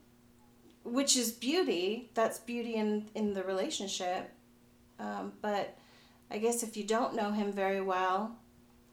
which 0.85 1.16
is 1.16 1.33
beauty. 1.33 2.11
That's 2.12 2.38
beauty 2.38 2.75
in 2.75 3.09
in 3.14 3.33
the 3.33 3.42
relationship. 3.45 4.31
Um, 4.99 5.33
but 5.40 5.79
I 6.33 6.38
guess 6.38 6.62
if 6.62 6.77
you 6.77 6.85
don't 6.85 7.14
know 7.14 7.31
Him 7.31 7.53
very 7.53 7.83
well, 7.83 8.37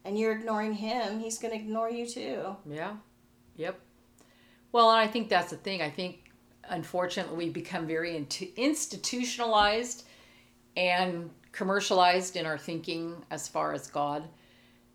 and 0.04 0.19
you're 0.19 0.34
ignoring 0.34 0.73
Him, 0.73 1.19
He's 1.19 1.38
going 1.38 1.54
to 1.54 1.60
ignore 1.60 1.89
you 1.89 2.06
too. 2.06 2.58
Yeah. 2.69 2.97
Yep. 3.56 3.80
Well, 4.71 4.91
and 4.91 4.99
I 4.99 5.08
think 5.08 5.30
that's 5.30 5.52
the 5.52 5.58
thing. 5.58 5.82
I 5.82 5.89
think, 5.89 6.32
unfortunately, 6.67 7.45
we've 7.45 7.54
become 7.54 7.88
very 7.88 8.15
institutionalized 8.58 10.04
and 10.75 11.30
commercialized 11.52 12.36
in 12.36 12.45
our 12.45 12.58
thinking 12.58 13.23
as 13.32 13.47
far 13.47 13.73
as 13.73 13.88
God, 13.88 14.28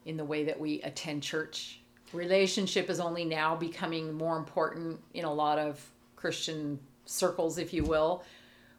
in 0.05 0.17
the 0.17 0.25
way 0.25 0.45
that 0.45 0.61
we 0.61 0.83
attend 0.83 1.23
church. 1.23 1.81
Relationship 2.13 2.91
is 2.91 3.01
only 3.01 3.25
now 3.25 3.57
becoming 3.57 4.13
more 4.13 4.37
important 4.37 5.01
in 5.15 5.25
a 5.25 5.33
lot 5.33 5.59
of 5.59 5.85
Christian 6.15 6.79
circles, 7.07 7.59
if 7.59 7.73
you 7.73 7.85
will, 7.85 8.23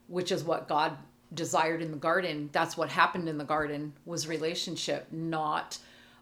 which 0.08 0.32
is 0.32 0.44
what 0.44 0.68
God 0.70 0.98
desired 1.34 1.82
in 1.82 1.92
the 1.92 1.98
garden. 1.98 2.50
That's 2.52 2.78
what 2.78 2.90
happened 2.90 3.28
in 3.28 3.38
the 3.38 3.44
garden 3.44 3.94
was 4.06 4.28
relationship, 4.28 5.08
not 5.12 5.78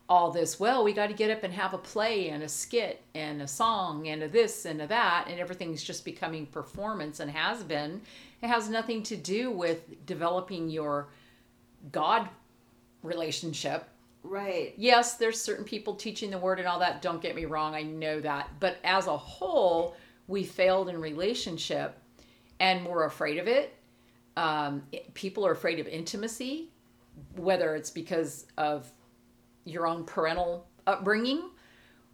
all 0.09 0.31
this 0.31 0.59
well 0.59 0.83
we 0.83 0.91
got 0.91 1.07
to 1.07 1.13
get 1.13 1.31
up 1.31 1.43
and 1.43 1.53
have 1.53 1.73
a 1.73 1.77
play 1.77 2.29
and 2.29 2.43
a 2.43 2.49
skit 2.49 3.01
and 3.15 3.41
a 3.41 3.47
song 3.47 4.07
and 4.07 4.21
a 4.21 4.27
this 4.27 4.65
and 4.65 4.81
a 4.81 4.87
that 4.87 5.25
and 5.29 5.39
everything's 5.39 5.81
just 5.81 6.03
becoming 6.03 6.45
performance 6.45 7.19
and 7.19 7.31
has 7.31 7.63
been 7.63 8.01
it 8.41 8.47
has 8.47 8.69
nothing 8.69 9.01
to 9.01 9.15
do 9.15 9.49
with 9.49 10.05
developing 10.05 10.69
your 10.69 11.07
god 11.91 12.27
relationship 13.01 13.87
Right. 14.25 14.73
yes 14.77 15.15
there's 15.15 15.41
certain 15.41 15.65
people 15.65 15.95
teaching 15.95 16.29
the 16.31 16.37
word 16.37 16.59
and 16.59 16.67
all 16.67 16.79
that 16.79 17.01
don't 17.01 17.21
get 17.21 17.35
me 17.35 17.45
wrong 17.45 17.73
i 17.73 17.81
know 17.81 18.19
that 18.19 18.49
but 18.59 18.77
as 18.83 19.07
a 19.07 19.17
whole 19.17 19.95
we 20.27 20.43
failed 20.43 20.89
in 20.89 20.99
relationship 20.99 21.97
and 22.59 22.85
we're 22.85 23.05
afraid 23.05 23.37
of 23.37 23.47
it 23.47 23.73
um, 24.35 24.83
people 25.13 25.45
are 25.45 25.51
afraid 25.51 25.79
of 25.79 25.87
intimacy 25.87 26.69
whether 27.35 27.75
it's 27.75 27.89
because 27.89 28.45
of 28.57 28.91
your 29.65 29.87
own 29.87 30.03
parental 30.03 30.67
upbringing 30.87 31.49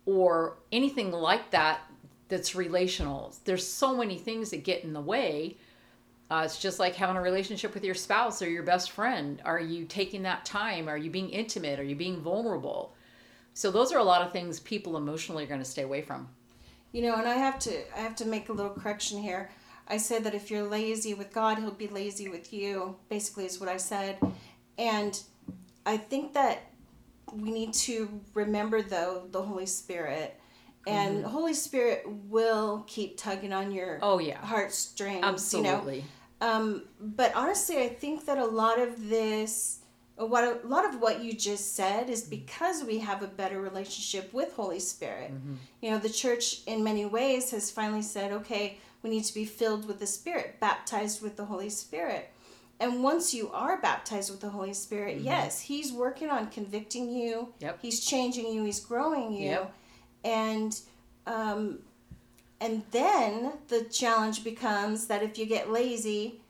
or 0.05 0.57
anything 0.71 1.11
like 1.11 1.51
that 1.51 1.81
that's 2.27 2.55
relational. 2.55 3.33
There's 3.45 3.65
so 3.65 3.97
many 3.97 4.17
things 4.17 4.51
that 4.51 4.63
get 4.63 4.83
in 4.83 4.93
the 4.93 5.01
way. 5.01 5.57
Uh, 6.29 6.43
it's 6.45 6.59
just 6.59 6.79
like 6.79 6.95
having 6.95 7.15
a 7.15 7.21
relationship 7.21 7.73
with 7.73 7.83
your 7.83 7.95
spouse 7.95 8.41
or 8.41 8.49
your 8.49 8.61
best 8.61 8.91
friend. 8.91 9.41
Are 9.45 9.59
you 9.59 9.85
taking 9.85 10.21
that 10.23 10.45
time? 10.45 10.87
Are 10.87 10.97
you 10.97 11.09
being 11.09 11.29
intimate? 11.29 11.79
Are 11.79 11.83
you 11.83 11.95
being 11.95 12.21
vulnerable? 12.21 12.93
So 13.55 13.71
those 13.71 13.91
are 13.91 13.97
a 13.97 14.03
lot 14.03 14.21
of 14.21 14.31
things 14.31 14.59
people 14.59 14.95
emotionally 14.95 15.43
are 15.43 15.47
going 15.47 15.59
to 15.59 15.65
stay 15.65 15.81
away 15.81 16.03
from. 16.03 16.29
You 16.91 17.03
know, 17.03 17.15
and 17.15 17.27
I 17.27 17.35
have 17.35 17.59
to 17.59 17.97
I 17.97 18.01
have 18.01 18.15
to 18.17 18.25
make 18.25 18.49
a 18.49 18.53
little 18.53 18.71
correction 18.71 19.21
here. 19.21 19.49
I 19.89 19.97
said 19.97 20.23
that 20.25 20.35
if 20.35 20.51
you're 20.51 20.63
lazy 20.67 21.13
with 21.13 21.33
God, 21.33 21.57
he'll 21.59 21.71
be 21.71 21.87
lazy 21.87 22.29
with 22.29 22.53
you. 22.53 22.95
Basically 23.09 23.45
is 23.45 23.59
what 23.59 23.69
I 23.69 23.77
said. 23.77 24.17
And 24.77 25.19
I 25.85 25.97
think 25.97 26.33
that 26.33 26.71
we 27.33 27.51
need 27.51 27.73
to 27.73 28.21
remember 28.33 28.81
though 28.81 29.23
the 29.31 29.41
Holy 29.41 29.65
Spirit. 29.65 30.35
And 30.87 31.23
Holy 31.23 31.53
Spirit 31.53 32.03
will 32.27 32.83
keep 32.87 33.17
tugging 33.17 33.53
on 33.53 33.71
your 33.71 33.95
Mm-hmm. 33.95 34.03
Oh 34.03 34.19
yeah, 34.19 34.43
heartstrings, 34.43 35.15
you 35.15 35.21
know. 35.21 35.27
absolutely. 35.27 36.05
Um, 36.41 36.83
but 36.99 37.35
honestly, 37.35 37.77
I 37.83 37.89
think 37.89 38.25
that 38.25 38.37
a 38.37 38.45
lot 38.45 38.79
of 38.79 39.09
this, 39.09 39.79
what 40.15 40.43
a 40.43 40.65
lot 40.67 40.85
of 40.85 40.99
what 41.01 41.21
you 41.21 41.33
just 41.33 41.75
said, 41.75 42.09
is 42.09 42.21
because 42.23 42.83
we 42.83 42.99
have 42.99 43.21
a 43.21 43.27
better 43.27 43.59
relationship 43.61 44.33
with 44.33 44.53
Holy 44.53 44.79
Spirit. 44.79 45.31
You 45.81 45.91
know, 45.91 45.97
the 45.99 46.09
church 46.09 46.61
in 46.65 46.83
many 46.83 47.05
ways 47.05 47.51
has 47.51 47.69
finally 47.69 48.01
said, 48.01 48.31
okay, 48.31 48.79
we 49.01 49.09
need 49.09 49.23
to 49.25 49.33
be 49.33 49.45
filled 49.45 49.87
with 49.87 49.99
the 49.99 50.07
Spirit, 50.07 50.59
baptized 50.59 51.21
with 51.21 51.37
the 51.37 51.45
Holy 51.45 51.69
Spirit. 51.69 52.29
And 52.79 53.03
once 53.03 53.33
you 53.33 53.49
are 53.51 53.79
baptized 53.81 54.31
with 54.31 54.39
the 54.39 54.49
Holy 54.49 54.73
Spirit, 54.73 55.19
yes, 55.19 55.61
He's 55.61 55.91
working 55.91 56.29
on 56.29 56.47
convicting 56.47 57.09
you. 57.09 57.49
Yep. 57.59 57.79
He's 57.81 58.05
changing 58.05 58.53
you. 58.53 58.63
He's 58.63 58.79
growing 58.79 59.33
you. 59.33 59.49
Yep. 59.49 59.73
And 60.23 60.79
um, 61.27 61.79
and 62.61 62.83
then 62.91 63.53
the 63.67 63.83
challenge 63.83 64.43
becomes 64.43 65.07
that 65.07 65.23
if 65.23 65.37
you 65.37 65.45
get 65.45 65.69
lazy, 65.69 66.41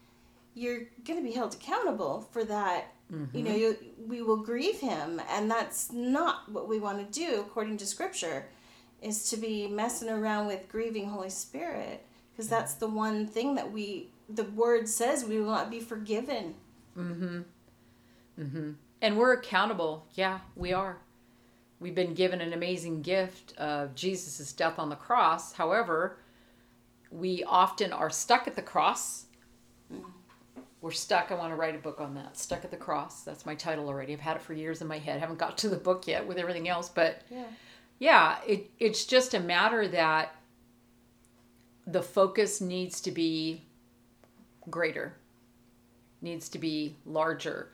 you're 0.56 0.82
going 1.06 1.20
to 1.20 1.24
be 1.24 1.32
held 1.32 1.54
accountable 1.54 2.28
for 2.32 2.44
that. 2.46 2.94
You 3.34 3.42
know, 3.42 3.56
you, 3.56 3.76
we 4.08 4.22
will 4.22 4.38
grieve 4.38 4.80
him, 4.80 5.20
and 5.32 5.50
that's 5.50 5.92
not 5.92 6.48
what 6.52 6.68
we 6.68 6.80
want 6.80 7.00
to 7.00 7.20
do 7.20 7.40
according 7.40 7.78
to 7.78 7.86
Scripture. 7.88 8.46
Is 9.02 9.32
to 9.32 9.38
be 9.38 9.68
messing 9.68 10.10
around 10.10 10.46
with 10.46 10.70
grieving 10.70 11.10
Holy 11.10 11.32
Spirit, 11.32 12.06
because 12.40 12.48
that's 12.48 12.76
the 12.76 12.88
one 12.88 13.28
thing 13.28 13.56
that 13.56 13.70
we 13.70 14.08
the 14.30 14.46
Word 14.46 14.88
says 14.88 15.26
we 15.26 15.42
will 15.42 15.52
not 15.52 15.70
be 15.70 15.82
forgiven. 15.82 16.56
Mm-hmm. 16.98 17.42
Mm-hmm. 18.40 18.72
And 19.02 19.18
we're 19.18 19.34
accountable. 19.34 20.08
Yeah, 20.14 20.40
we 20.56 20.72
are. 20.72 21.00
We've 21.82 21.94
been 21.96 22.14
given 22.14 22.40
an 22.40 22.54
amazing 22.54 23.02
gift 23.02 23.58
of 23.58 23.94
Jesus' 23.94 24.54
death 24.54 24.80
on 24.80 24.88
the 24.88 24.96
cross. 24.96 25.52
However, 25.52 26.20
we 27.12 27.44
often 27.44 27.92
are 27.92 28.10
stuck 28.10 28.48
at 28.48 28.56
the 28.56 28.62
cross. 28.62 29.26
We're 30.80 30.92
stuck. 30.92 31.32
I 31.32 31.36
want 31.36 31.52
to 31.52 31.58
write 31.58 31.76
a 31.76 31.80
book 31.80 32.00
on 32.00 32.16
that. 32.16 32.38
Stuck 32.38 32.64
at 32.64 32.72
the 32.72 32.78
cross. 32.78 33.24
That's 33.24 33.46
my 33.46 33.56
title 33.56 33.90
already. 33.90 34.14
I've 34.14 34.22
had 34.22 34.38
it 34.38 34.42
for 34.42 34.54
years 34.54 34.82
in 34.82 34.88
my 34.88 35.00
head. 35.00 35.20
haven't 35.20 35.40
got 35.40 35.58
to 35.58 35.68
the 35.68 35.76
book 35.76 36.08
yet 36.08 36.26
with 36.26 36.38
everything 36.38 36.70
else, 36.70 36.88
but 36.88 37.22
Yeah. 37.30 37.44
yeah, 38.00 38.38
it, 38.48 38.72
it's 38.80 39.04
just 39.06 39.34
a 39.34 39.42
matter 39.42 39.90
that 39.90 40.36
the 41.92 42.02
focus 42.02 42.62
needs 42.62 43.02
to 43.02 43.12
be 43.12 43.64
greater, 44.70 45.16
needs 46.22 46.50
to 46.50 46.60
be 46.60 46.96
larger. 47.06 47.72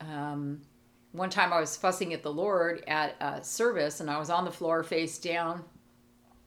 Um, 0.00 0.60
one 1.12 1.30
time 1.30 1.52
I 1.52 1.60
was 1.60 1.76
fussing 1.76 2.12
at 2.12 2.22
the 2.22 2.32
Lord 2.32 2.84
at 2.86 3.16
a 3.20 3.42
service 3.42 4.00
and 4.00 4.10
I 4.10 4.18
was 4.18 4.30
on 4.30 4.44
the 4.44 4.50
floor 4.50 4.82
face 4.82 5.18
down 5.18 5.64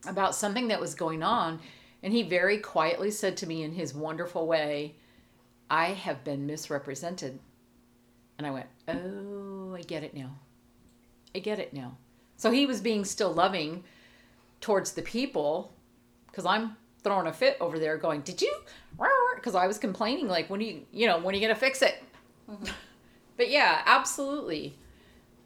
about 0.07 0.35
something 0.35 0.67
that 0.67 0.79
was 0.79 0.95
going 0.95 1.23
on. 1.23 1.59
And 2.03 2.13
he 2.13 2.23
very 2.23 2.57
quietly 2.57 3.11
said 3.11 3.37
to 3.37 3.47
me 3.47 3.63
in 3.63 3.73
his 3.73 3.93
wonderful 3.93 4.45
way, 4.45 4.95
I 5.69 5.87
have 5.87 6.23
been 6.23 6.45
misrepresented. 6.45 7.39
And 8.37 8.45
I 8.45 8.51
went, 8.51 8.67
Oh, 8.87 9.73
I 9.75 9.81
get 9.81 10.03
it 10.03 10.13
now. 10.13 10.35
I 11.33 11.39
get 11.39 11.59
it 11.59 11.73
now. 11.73 11.97
So 12.37 12.51
he 12.51 12.65
was 12.65 12.81
being 12.81 13.05
still 13.05 13.33
loving 13.33 13.83
towards 14.59 14.91
the 14.91 15.01
people 15.01 15.73
because 16.27 16.45
I'm 16.45 16.75
throwing 17.03 17.27
a 17.27 17.33
fit 17.33 17.57
over 17.59 17.79
there 17.79 17.97
going, 17.97 18.21
Did 18.21 18.41
you? 18.41 18.53
Because 19.35 19.55
I 19.55 19.67
was 19.67 19.77
complaining, 19.77 20.27
like, 20.27 20.49
when 20.49 20.61
are 20.61 20.63
you, 20.63 20.81
you 20.91 21.07
know, 21.07 21.17
when 21.19 21.33
are 21.33 21.37
you 21.37 21.45
going 21.45 21.53
to 21.53 21.59
fix 21.59 21.81
it? 21.81 22.01
But 23.37 23.49
yeah, 23.49 23.81
absolutely. 23.85 24.77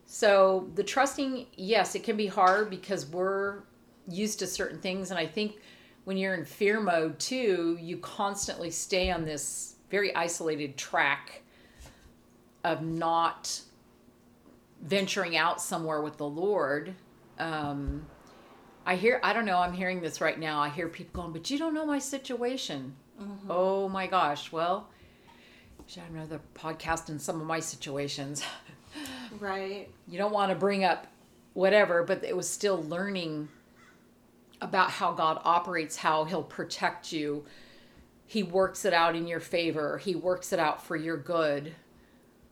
So 0.06 0.70
the 0.76 0.84
trusting, 0.84 1.48
yes, 1.56 1.96
it 1.96 2.04
can 2.04 2.18
be 2.18 2.28
hard 2.28 2.70
because 2.70 3.06
we're 3.08 3.64
used 4.08 4.40
to 4.40 4.48
certain 4.48 4.80
things. 4.80 5.12
And 5.12 5.20
I 5.20 5.26
think 5.26 5.60
when 6.06 6.18
you're 6.18 6.34
in 6.34 6.46
fear 6.46 6.80
mode 6.80 7.20
too, 7.20 7.78
you 7.80 7.98
constantly 7.98 8.72
stay 8.72 9.12
on 9.12 9.26
this 9.26 9.76
very 9.90 10.16
isolated 10.16 10.78
track 10.78 11.42
of 12.64 12.82
not 12.82 13.62
venturing 14.82 15.38
out 15.38 15.62
somewhere 15.62 16.02
with 16.02 16.18
the 16.18 16.28
Lord. 16.28 16.94
Um, 17.40 18.06
I 18.88 18.96
hear, 18.96 19.20
I 19.22 19.34
don't 19.34 19.46
know, 19.46 19.58
I'm 19.60 19.74
hearing 19.74 20.00
this 20.00 20.22
right 20.22 20.40
now. 20.40 20.62
I 20.62 20.70
hear 20.70 20.88
people 20.88 21.22
going, 21.22 21.34
but 21.34 21.52
you 21.52 21.60
don't 21.60 21.74
know 21.74 21.86
my 21.86 22.00
situation. 22.00 22.96
Oh 23.50 23.90
my 23.90 24.08
gosh. 24.08 24.50
Well, 24.52 24.88
should 25.88 26.00
I 26.00 26.06
have 26.06 26.16
another 26.16 26.40
podcast 26.56 27.10
in 27.10 27.20
some 27.20 27.40
of 27.42 27.46
my 27.48 27.60
situations. 27.60 28.44
Right. 29.40 29.90
you 30.08 30.18
don't 30.18 30.32
want 30.32 30.52
to 30.52 30.58
bring 30.58 30.84
up 30.84 31.06
whatever, 31.54 32.04
but 32.04 32.24
it 32.24 32.36
was 32.36 32.50
still 32.50 32.82
learning 32.84 33.50
about 34.62 34.90
how 34.90 35.12
God 35.12 35.40
operates, 35.44 35.98
how 35.98 36.24
He'll 36.24 36.42
protect 36.42 37.12
you. 37.12 37.46
he 38.26 38.42
works 38.42 38.86
it 38.86 38.94
out 38.94 39.16
in 39.16 39.28
your 39.28 39.42
favor. 39.42 39.98
He 40.00 40.16
works 40.16 40.52
it 40.54 40.60
out 40.60 40.84
for 40.84 40.96
your 40.96 41.18
good. 41.18 41.76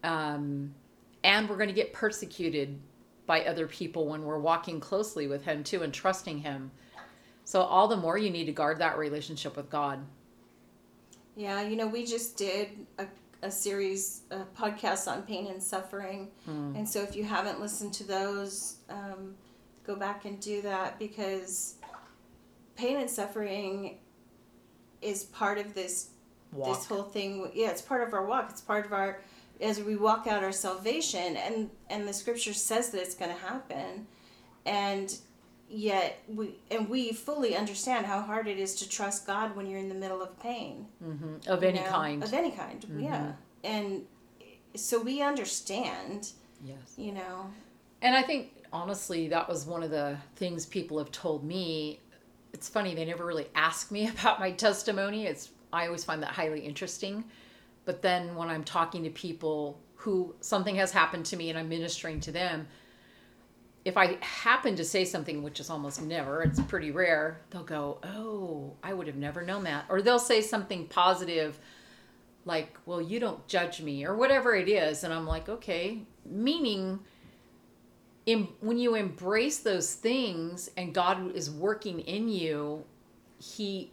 Um, 0.03 0.75
and 1.23 1.49
we're 1.49 1.57
going 1.57 1.69
to 1.69 1.73
get 1.73 1.93
persecuted 1.93 2.77
by 3.26 3.43
other 3.45 3.67
people 3.67 4.07
when 4.07 4.23
we're 4.23 4.39
walking 4.39 4.80
closely 4.80 5.28
with 5.28 5.43
him 5.43 5.63
too 5.63 5.84
and 5.84 5.93
trusting 5.93 6.39
him. 6.39 6.71
So 7.43 7.61
all 7.61 7.88
the 7.88 7.97
more 7.97 8.17
you 8.17 8.30
need 8.30 8.45
to 8.45 8.51
guard 8.51 8.80
that 8.80 8.97
relationship 8.97 9.55
with 9.55 9.69
God. 9.69 9.99
Yeah, 11.36 11.61
you 11.61 11.76
know, 11.76 11.88
we 11.88 12.05
just 12.05 12.38
did 12.38 12.69
a, 12.97 13.05
a 13.41 13.51
series, 13.51 14.21
a 14.32 14.39
podcast 14.57 15.11
on 15.11 15.23
pain 15.23 15.47
and 15.47 15.61
suffering. 15.61 16.30
Hmm. 16.45 16.76
And 16.76 16.88
so 16.88 17.01
if 17.01 17.15
you 17.15 17.23
haven't 17.23 17.59
listened 17.59 17.93
to 17.95 18.03
those, 18.03 18.78
um, 18.89 19.36
go 19.86 19.95
back 19.95 20.26
and 20.26 20.39
do 20.39 20.61
that 20.63 20.97
because 20.97 21.76
pain 22.76 22.97
and 22.97 23.09
suffering 23.09 23.99
is 25.01 25.26
part 25.26 25.57
of 25.57 25.73
this 25.73 26.09
Walk. 26.51 26.78
this 26.78 26.88
whole 26.88 27.03
thing. 27.03 27.51
Yeah, 27.53 27.69
it's 27.69 27.82
part 27.82 28.07
of 28.07 28.13
our 28.13 28.26
walk. 28.26 28.47
It's 28.49 28.61
part 28.61 28.86
of 28.86 28.93
our 28.93 29.19
as 29.61 29.79
we 29.81 29.95
walk 29.95 30.27
out 30.27 30.43
our 30.43 30.51
salvation 30.51 31.37
and 31.37 31.69
and 31.89 32.07
the 32.07 32.13
scripture 32.13 32.53
says 32.53 32.89
that 32.91 33.01
it's 33.01 33.15
going 33.15 33.31
to 33.31 33.37
happen. 33.41 34.07
And 34.65 35.15
yet 35.69 36.19
we 36.27 36.55
and 36.71 36.87
we 36.89 37.11
fully 37.11 37.55
understand 37.55 38.05
how 38.05 38.21
hard 38.21 38.47
it 38.47 38.59
is 38.59 38.75
to 38.75 38.89
trust 38.89 39.25
God 39.25 39.55
when 39.55 39.65
you're 39.67 39.79
in 39.79 39.89
the 39.89 39.95
middle 39.95 40.21
of 40.21 40.39
pain 40.39 40.85
Mhm. 41.03 41.47
Of 41.47 41.63
any 41.63 41.79
know, 41.79 41.85
kind. 41.87 42.23
of 42.23 42.33
any 42.33 42.51
kind 42.51 42.85
yeah 42.99 43.31
and 43.63 44.05
so 44.75 45.01
we 45.01 45.21
understand 45.23 46.29
yes. 46.63 46.93
you 46.97 47.11
know 47.11 47.49
And 48.03 48.15
I 48.15 48.21
think 48.21 48.51
honestly, 48.71 49.27
that 49.29 49.47
was 49.49 49.65
one 49.65 49.81
of 49.81 49.89
the 49.89 50.17
things 50.35 50.65
people 50.65 50.97
have 50.99 51.11
told 51.11 51.43
me. 51.43 51.99
It's 52.53 52.69
funny 52.69 52.93
they 52.93 53.05
never 53.05 53.25
really 53.25 53.47
ask 53.55 53.89
me 53.89 54.07
about 54.15 54.39
my 54.39 54.51
testimony. 54.51 55.25
It's 55.25 55.49
I 55.73 55.87
always 55.87 56.03
find 56.03 56.21
that 56.21 56.29
highly 56.31 56.59
interesting. 56.61 57.23
But 57.86 58.01
then 58.01 58.36
when 58.36 58.49
I'm 58.49 58.63
talking 58.63 59.03
to 59.03 59.09
people 59.09 59.79
who 59.95 60.36
something 60.41 60.75
has 60.75 60.91
happened 60.91 61.25
to 61.27 61.38
me 61.38 61.49
and 61.49 61.57
I'm 61.57 61.69
ministering 61.69 62.19
to 62.21 62.31
them, 62.31 62.67
if 63.86 63.97
I 63.97 64.17
happen 64.21 64.75
to 64.77 64.83
say 64.83 65.05
something, 65.05 65.43
which 65.43 65.59
is 65.59 65.69
almost 65.69 66.01
never, 66.01 66.41
it's 66.41 66.59
pretty 66.59 66.89
rare, 66.89 67.41
they'll 67.51 67.63
go, 67.63 67.99
"Oh, 68.03 68.73
I 68.83 68.93
would 68.93 69.05
have 69.07 69.15
never 69.15 69.43
known 69.43 69.63
that," 69.65 69.86
or 69.89 70.01
they'll 70.01 70.17
say 70.17 70.41
something 70.41 70.88
positive, 70.88 71.59
like, 72.45 72.75
"Well, 72.88 72.99
you 73.01 73.19
don't 73.19 73.47
judge 73.47 73.81
me," 73.81 74.03
or 74.03 74.15
whatever 74.15 74.55
it 74.55 74.67
is, 74.67 75.03
and 75.03 75.13
I'm 75.13 75.27
like, 75.27 75.47
"Okay," 75.49 76.01
meaning 76.25 76.99
em- 78.25 78.55
when 78.59 78.79
you 78.79 78.95
embrace 78.95 79.59
those 79.59 79.93
things 79.93 80.69
and 80.75 80.93
God 80.93 81.36
is 81.36 81.49
working 81.51 81.99
in 81.99 82.27
you, 82.27 82.86
He, 83.38 83.91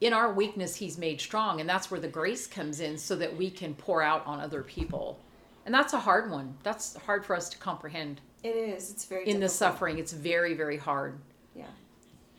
in 0.00 0.12
our 0.12 0.32
weakness, 0.32 0.76
He's 0.76 0.98
made 0.98 1.20
strong. 1.20 1.60
And 1.60 1.68
that's 1.68 1.90
where 1.90 2.00
the 2.00 2.08
grace 2.08 2.46
comes 2.46 2.80
in 2.80 2.98
so 2.98 3.16
that 3.16 3.36
we 3.36 3.50
can 3.50 3.74
pour 3.74 4.02
out 4.02 4.26
on 4.26 4.40
other 4.40 4.62
people. 4.62 5.18
And 5.64 5.74
that's 5.74 5.92
a 5.94 5.98
hard 5.98 6.30
one. 6.30 6.56
That's 6.62 6.96
hard 6.96 7.24
for 7.26 7.34
us 7.34 7.48
to 7.50 7.58
comprehend. 7.58 8.20
it 8.44 8.54
is 8.54 8.90
it's 8.90 9.04
very 9.06 9.28
In 9.28 9.40
the 9.40 9.48
suffering, 9.48 9.98
it's 9.98 10.12
very, 10.12 10.54
very 10.54 10.76
hard. 10.76 11.18
yeah 11.54 11.64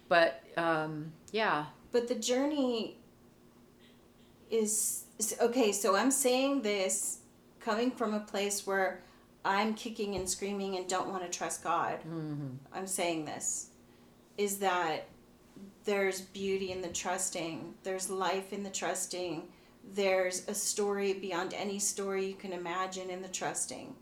But 0.08 0.43
um, 0.55 1.12
yeah, 1.32 1.66
but 1.91 2.08
the 2.08 2.16
journey 2.16 2.97
is, 4.49 5.03
is 5.20 5.36
okay 5.41 5.72
so 5.74 5.95
i'm 5.97 6.10
saying 6.12 6.62
this 6.62 7.20
coming 7.60 7.91
from 7.91 8.14
a 8.14 8.20
place 8.22 8.66
where 8.66 9.01
i'm 9.43 9.74
kicking 9.74 10.16
and 10.16 10.30
screaming 10.30 10.78
and 10.78 10.88
don't 10.88 11.10
want 11.10 11.22
to 11.22 11.38
trust 11.38 11.64
god 11.64 11.99
i'm 12.74 12.88
saying 12.88 13.26
this 13.26 13.72
is 14.38 14.60
that 14.60 15.08
there's 15.88 16.22
beauty 16.22 16.72
in 16.72 16.82
the 16.82 16.90
trusting 16.90 17.74
there's 17.84 18.10
life 18.10 18.54
in 18.54 18.62
the 18.62 18.70
trusting 18.70 19.48
there's 19.94 20.48
a 20.50 20.54
story 20.54 21.14
beyond 21.14 21.54
any 21.54 21.80
story 21.80 22.26
you 22.28 22.36
can 22.36 22.52
imagine 22.54 23.10
in 23.10 23.22
the 23.22 23.28
trusting 23.30 23.96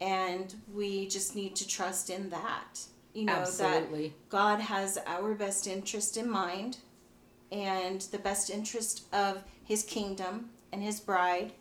and 0.00 0.54
we 0.74 1.06
just 1.06 1.36
need 1.36 1.54
to 1.54 1.68
trust 1.68 2.08
in 2.10 2.30
that 2.30 2.80
you 3.12 3.24
know 3.24 3.44
that. 4.08 4.12
God 4.28 4.60
has 4.60 4.98
our 5.06 5.34
best 5.34 5.66
interest 5.66 6.16
in 6.16 6.28
mind 6.28 6.78
and 7.52 8.00
the 8.00 8.18
best 8.18 8.50
interest 8.50 9.04
of 9.12 9.42
his 9.64 9.82
kingdom 9.82 10.50
and 10.72 10.82
his 10.82 11.00
bride 11.00 11.52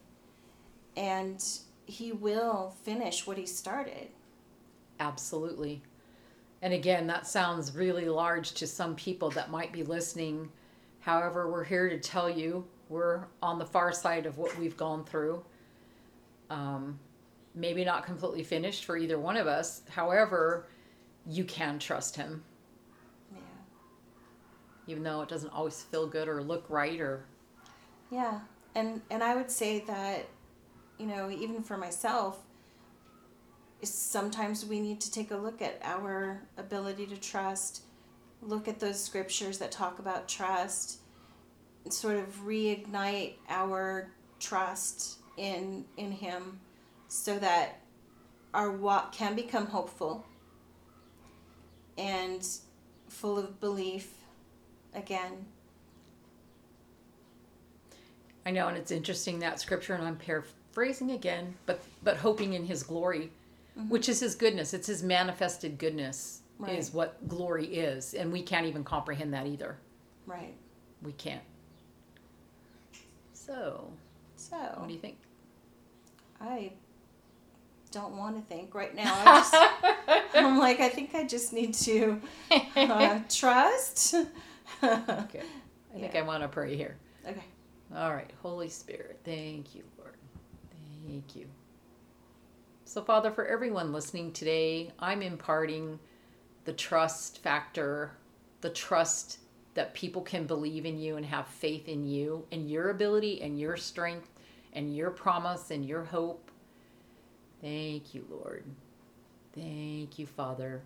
and 0.96 1.44
he 1.86 2.12
will 2.12 2.76
finish 2.84 3.26
what 3.26 3.38
he 3.38 3.46
started. 3.46 4.10
Absolutely. 5.00 5.82
And 6.62 6.74
again, 6.74 7.08
that 7.08 7.26
sounds 7.26 7.76
really 7.76 8.10
large 8.10 8.54
to 8.54 8.68
some 8.68 8.96
people 8.96 9.30
that 9.32 9.50
might 9.50 9.72
be 9.72 9.84
listening. 9.84 10.52
However, 11.00 11.50
we're 11.50 11.64
here 11.64 11.90
to 11.90 11.98
tell 12.00 12.30
you 12.30 12.66
we're 12.90 13.24
on 13.42 13.60
the 13.60 13.66
far 13.66 13.94
side 13.94 14.26
of 14.26 14.38
what 14.38 14.58
we've 14.58 14.76
gone 14.76 15.06
through. 15.06 15.44
Um, 16.50 17.00
maybe 17.56 17.86
not 17.86 18.06
completely 18.06 18.44
finished 18.44 18.86
for 18.86 18.98
either 18.98 19.20
one 19.20 19.38
of 19.38 19.48
us. 19.48 19.82
However, 19.90 20.68
you 21.26 21.44
can 21.46 21.80
trust 21.80 22.16
him, 22.16 22.44
Yeah. 23.34 23.40
even 24.88 25.04
though 25.04 25.22
it 25.22 25.30
doesn't 25.30 25.52
always 25.52 25.82
feel 25.84 26.08
good 26.08 26.28
or 26.28 26.42
look 26.42 26.66
right 26.70 27.00
or 27.00 27.26
Yeah. 28.10 28.40
And 28.76 29.02
and 29.10 29.24
I 29.24 29.36
would 29.36 29.52
say 29.52 29.80
that 29.82 30.26
you 30.98 31.06
know, 31.06 31.30
even 31.30 31.64
for 31.64 31.78
myself 31.78 32.40
sometimes 33.84 34.66
we 34.66 34.80
need 34.80 35.00
to 35.02 35.12
take 35.12 35.32
a 35.32 35.38
look 35.38 35.62
at 35.62 35.80
our 35.84 36.42
ability 36.58 37.06
to 37.08 37.18
trust, 37.18 37.84
look 38.42 38.68
at 38.68 38.80
those 38.80 39.02
scriptures 39.02 39.58
that 39.60 39.72
talk 39.72 40.00
about 40.00 40.28
trust, 40.28 41.00
and 41.84 41.94
sort 41.94 42.18
of 42.18 42.28
reignite 42.46 43.34
our 43.50 44.12
trust 44.40 45.20
in 45.38 45.86
in 45.98 46.12
him 46.12 46.60
so 47.08 47.40
that 47.40 47.80
our 48.54 48.72
walk 48.72 49.14
can 49.14 49.36
become 49.36 49.68
hopeful 49.68 50.26
and 51.98 52.48
full 53.08 53.38
of 53.38 53.60
belief 53.60 54.14
again. 54.94 55.46
I 58.46 58.52
know, 58.52 58.68
and 58.68 58.78
it's 58.78 58.92
interesting 58.92 59.40
that 59.40 59.60
scripture, 59.60 59.94
and 59.94 60.04
I'm 60.04 60.16
paraphrasing 60.16 61.12
again, 61.12 61.56
but 61.66 61.82
but 62.04 62.18
hoping 62.18 62.54
in 62.54 62.66
His 62.66 62.84
glory, 62.84 63.32
which 63.88 64.10
is 64.10 64.20
His 64.20 64.36
goodness. 64.36 64.74
It's 64.74 64.88
His 64.88 65.04
manifested 65.04 65.78
goodness 65.78 66.42
Right. 66.58 66.78
is 66.78 66.94
what 66.94 67.26
glory 67.30 67.66
is, 67.68 68.14
and 68.14 68.34
we 68.34 68.42
can't 68.42 68.66
even 68.66 68.84
comprehend 68.84 69.34
that 69.34 69.48
either. 69.48 69.78
Right. 70.26 70.54
We 71.02 71.14
can't. 71.14 71.42
So, 73.34 73.90
So 74.36 74.58
what 74.76 74.88
do 74.88 74.94
you 74.94 75.00
think? 75.00 75.18
I 76.42 76.74
don't 77.92 78.18
want 78.18 78.36
to 78.36 78.42
think 78.54 78.76
right 78.76 78.94
now. 78.94 79.14
I 79.26 79.38
just, 79.40 80.26
I'm 80.36 80.58
like, 80.60 80.80
I 80.82 80.90
think 80.90 81.16
I 81.16 81.26
just 81.26 81.54
need 81.54 81.74
to 81.76 82.22
uh, 82.76 83.20
trust. 83.30 84.14
okay. 84.14 84.28
Okay, 84.84 85.42
I 85.96 86.00
think 86.00 86.14
Yeah. 86.14 86.20
I 86.20 86.24
want 86.24 86.44
to 86.44 86.50
pray 86.50 86.76
here. 86.76 86.98
Okay. 87.28 87.44
All 87.96 88.14
right, 88.14 88.30
Holy 88.42 88.70
Spirit, 88.70 89.20
thank 89.24 89.74
you, 89.74 89.84
Lord. 89.98 90.14
Thank 91.08 91.36
you. 91.36 91.48
So, 92.90 93.04
Father, 93.04 93.30
for 93.30 93.46
everyone 93.46 93.94
listening 93.94 94.32
today, 94.32 94.90
I'm 94.98 95.22
imparting 95.22 96.00
the 96.66 96.74
trust 96.74 97.38
factor, 97.44 98.14
the 98.62 98.72
trust 98.72 99.38
that 99.76 99.94
people 99.94 100.24
can 100.24 100.48
believe 100.48 100.88
in 100.88 100.98
you 100.98 101.16
and 101.16 101.24
have 101.24 101.48
faith 101.48 101.88
in 101.88 102.04
you 102.04 102.48
and 102.52 102.68
your 102.68 102.90
ability 102.90 103.44
and 103.44 103.60
your 103.60 103.78
strength 103.78 104.32
and 104.74 104.98
your 104.98 105.12
promise 105.12 105.70
and 105.70 105.86
your 105.86 106.04
hope. 106.04 106.50
Thank 107.62 108.16
you, 108.16 108.26
Lord. 108.28 108.64
Thank 109.54 110.18
you, 110.18 110.26
Father. 110.26 110.82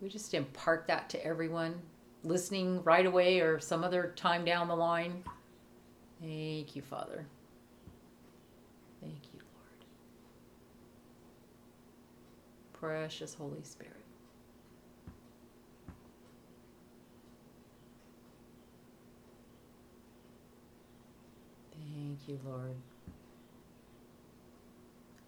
We 0.00 0.08
just 0.08 0.34
impart 0.34 0.88
that 0.88 1.08
to 1.10 1.24
everyone 1.24 1.80
listening 2.24 2.82
right 2.82 3.06
away 3.06 3.38
or 3.38 3.60
some 3.60 3.84
other 3.84 4.12
time 4.16 4.44
down 4.44 4.66
the 4.66 4.74
line. 4.74 5.22
Thank 6.20 6.74
you, 6.74 6.82
Father. 6.82 7.26
Thank 9.00 9.14
you, 9.32 9.38
Lord. 9.38 9.40
Precious 12.80 13.34
Holy 13.34 13.62
Spirit. 13.62 13.92
Thank 21.72 22.26
you, 22.26 22.40
Lord. 22.44 22.74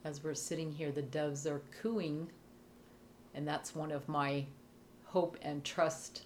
As 0.05 0.25
we're 0.25 0.35
sitting 0.35 0.73
here, 0.73 0.91
the 0.91 1.03
doves 1.03 1.47
are 1.47 1.61
cooing, 1.83 2.29
and 3.35 3.47
that's 3.47 3.75
one 3.75 3.93
of 3.93 4.09
my 4.09 4.47
hope 5.05 5.37
and 5.43 5.63
trust 5.63 6.23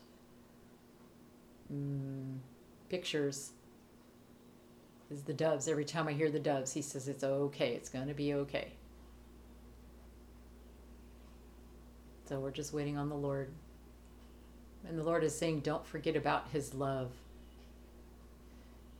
mm, 1.72 2.38
pictures 2.88 3.50
is 5.10 5.22
the 5.22 5.34
doves. 5.34 5.66
Every 5.66 5.84
time 5.84 6.06
I 6.06 6.12
hear 6.12 6.30
the 6.30 6.38
doves, 6.38 6.72
he 6.72 6.82
says 6.82 7.08
it's 7.08 7.24
okay. 7.24 7.72
It's 7.72 7.88
going 7.88 8.06
to 8.06 8.14
be 8.14 8.32
okay. 8.34 8.72
So 12.26 12.40
we're 12.40 12.50
just 12.50 12.72
waiting 12.72 12.96
on 12.96 13.08
the 13.08 13.16
Lord. 13.16 13.50
And 14.88 14.98
the 14.98 15.02
Lord 15.02 15.24
is 15.24 15.36
saying, 15.36 15.60
don't 15.60 15.86
forget 15.86 16.16
about 16.16 16.48
his 16.52 16.74
love. 16.74 17.10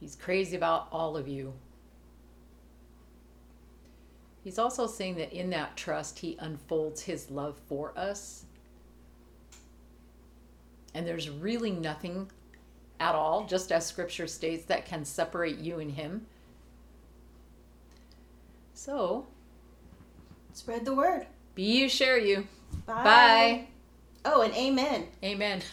He's 0.01 0.17
crazy 0.17 0.57
about 0.57 0.89
all 0.93 1.17
of 1.17 1.29
you. 1.29 1.53
He's 4.47 4.61
also 4.61 4.87
saying 4.87 5.17
that 5.17 5.33
in 5.33 5.51
that 5.51 5.77
trust, 5.77 6.21
He 6.21 6.37
unfolds 6.39 7.03
His 7.03 7.33
love 7.33 7.59
for 7.69 7.93
us. 7.99 8.45
And 10.95 11.05
there's 11.05 11.29
really 11.29 11.73
nothing 11.73 12.31
at 13.01 13.17
all, 13.17 13.47
just 13.47 13.73
as 13.73 13.85
Scripture 13.85 14.29
states, 14.29 14.65
that 14.67 14.87
can 14.87 15.05
separate 15.05 15.59
you 15.59 15.81
and 15.81 15.91
Him. 15.91 16.27
So, 18.73 19.27
Spread 20.53 20.85
the 20.85 20.95
word. 20.95 21.27
be 21.57 21.65
you, 21.65 21.89
share 21.89 22.17
you. 22.17 22.47
Bye. 22.87 23.03
Bye. 23.05 23.67
Oh, 24.25 24.43
and 24.43 24.55
amen. 24.55 25.07
Amen. 25.23 25.63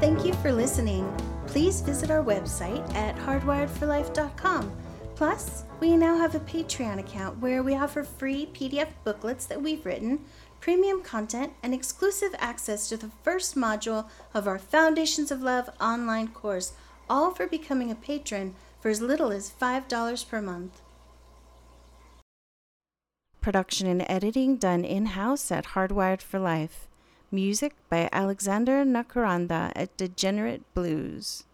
Thank 0.00 0.24
you 0.24 0.34
for 0.34 0.52
listening. 0.52 1.10
Please 1.46 1.80
visit 1.80 2.10
our 2.10 2.22
website 2.22 2.94
at 2.94 3.16
hardwiredforlife.com. 3.16 4.76
Plus, 5.16 5.64
we 5.80 5.96
now 5.96 6.16
have 6.16 6.34
a 6.34 6.40
Patreon 6.40 6.98
account 6.98 7.38
where 7.38 7.62
we 7.62 7.76
offer 7.76 8.02
free 8.02 8.46
PDF 8.52 8.88
booklets 9.04 9.46
that 9.46 9.62
we've 9.62 9.86
written, 9.86 10.20
premium 10.60 11.02
content, 11.02 11.52
and 11.62 11.72
exclusive 11.72 12.34
access 12.38 12.88
to 12.88 12.96
the 12.96 13.10
first 13.22 13.54
module 13.54 14.08
of 14.32 14.48
our 14.48 14.58
Foundations 14.58 15.30
of 15.30 15.42
Love 15.42 15.70
online 15.80 16.28
course, 16.28 16.72
all 17.08 17.30
for 17.30 17.46
becoming 17.46 17.90
a 17.90 17.94
patron 17.94 18.54
for 18.80 18.88
as 18.88 19.00
little 19.00 19.30
as 19.30 19.52
$5 19.60 20.28
per 20.28 20.42
month. 20.42 20.80
Production 23.44 23.86
and 23.86 24.06
editing 24.08 24.56
done 24.56 24.86
in 24.86 25.04
house 25.04 25.52
at 25.52 25.66
Hardwired 25.76 26.22
for 26.22 26.38
Life. 26.38 26.88
Music 27.30 27.74
by 27.90 28.08
Alexander 28.10 28.86
Nakarada 28.86 29.70
at 29.76 29.94
Degenerate 29.98 30.62
Blues. 30.72 31.44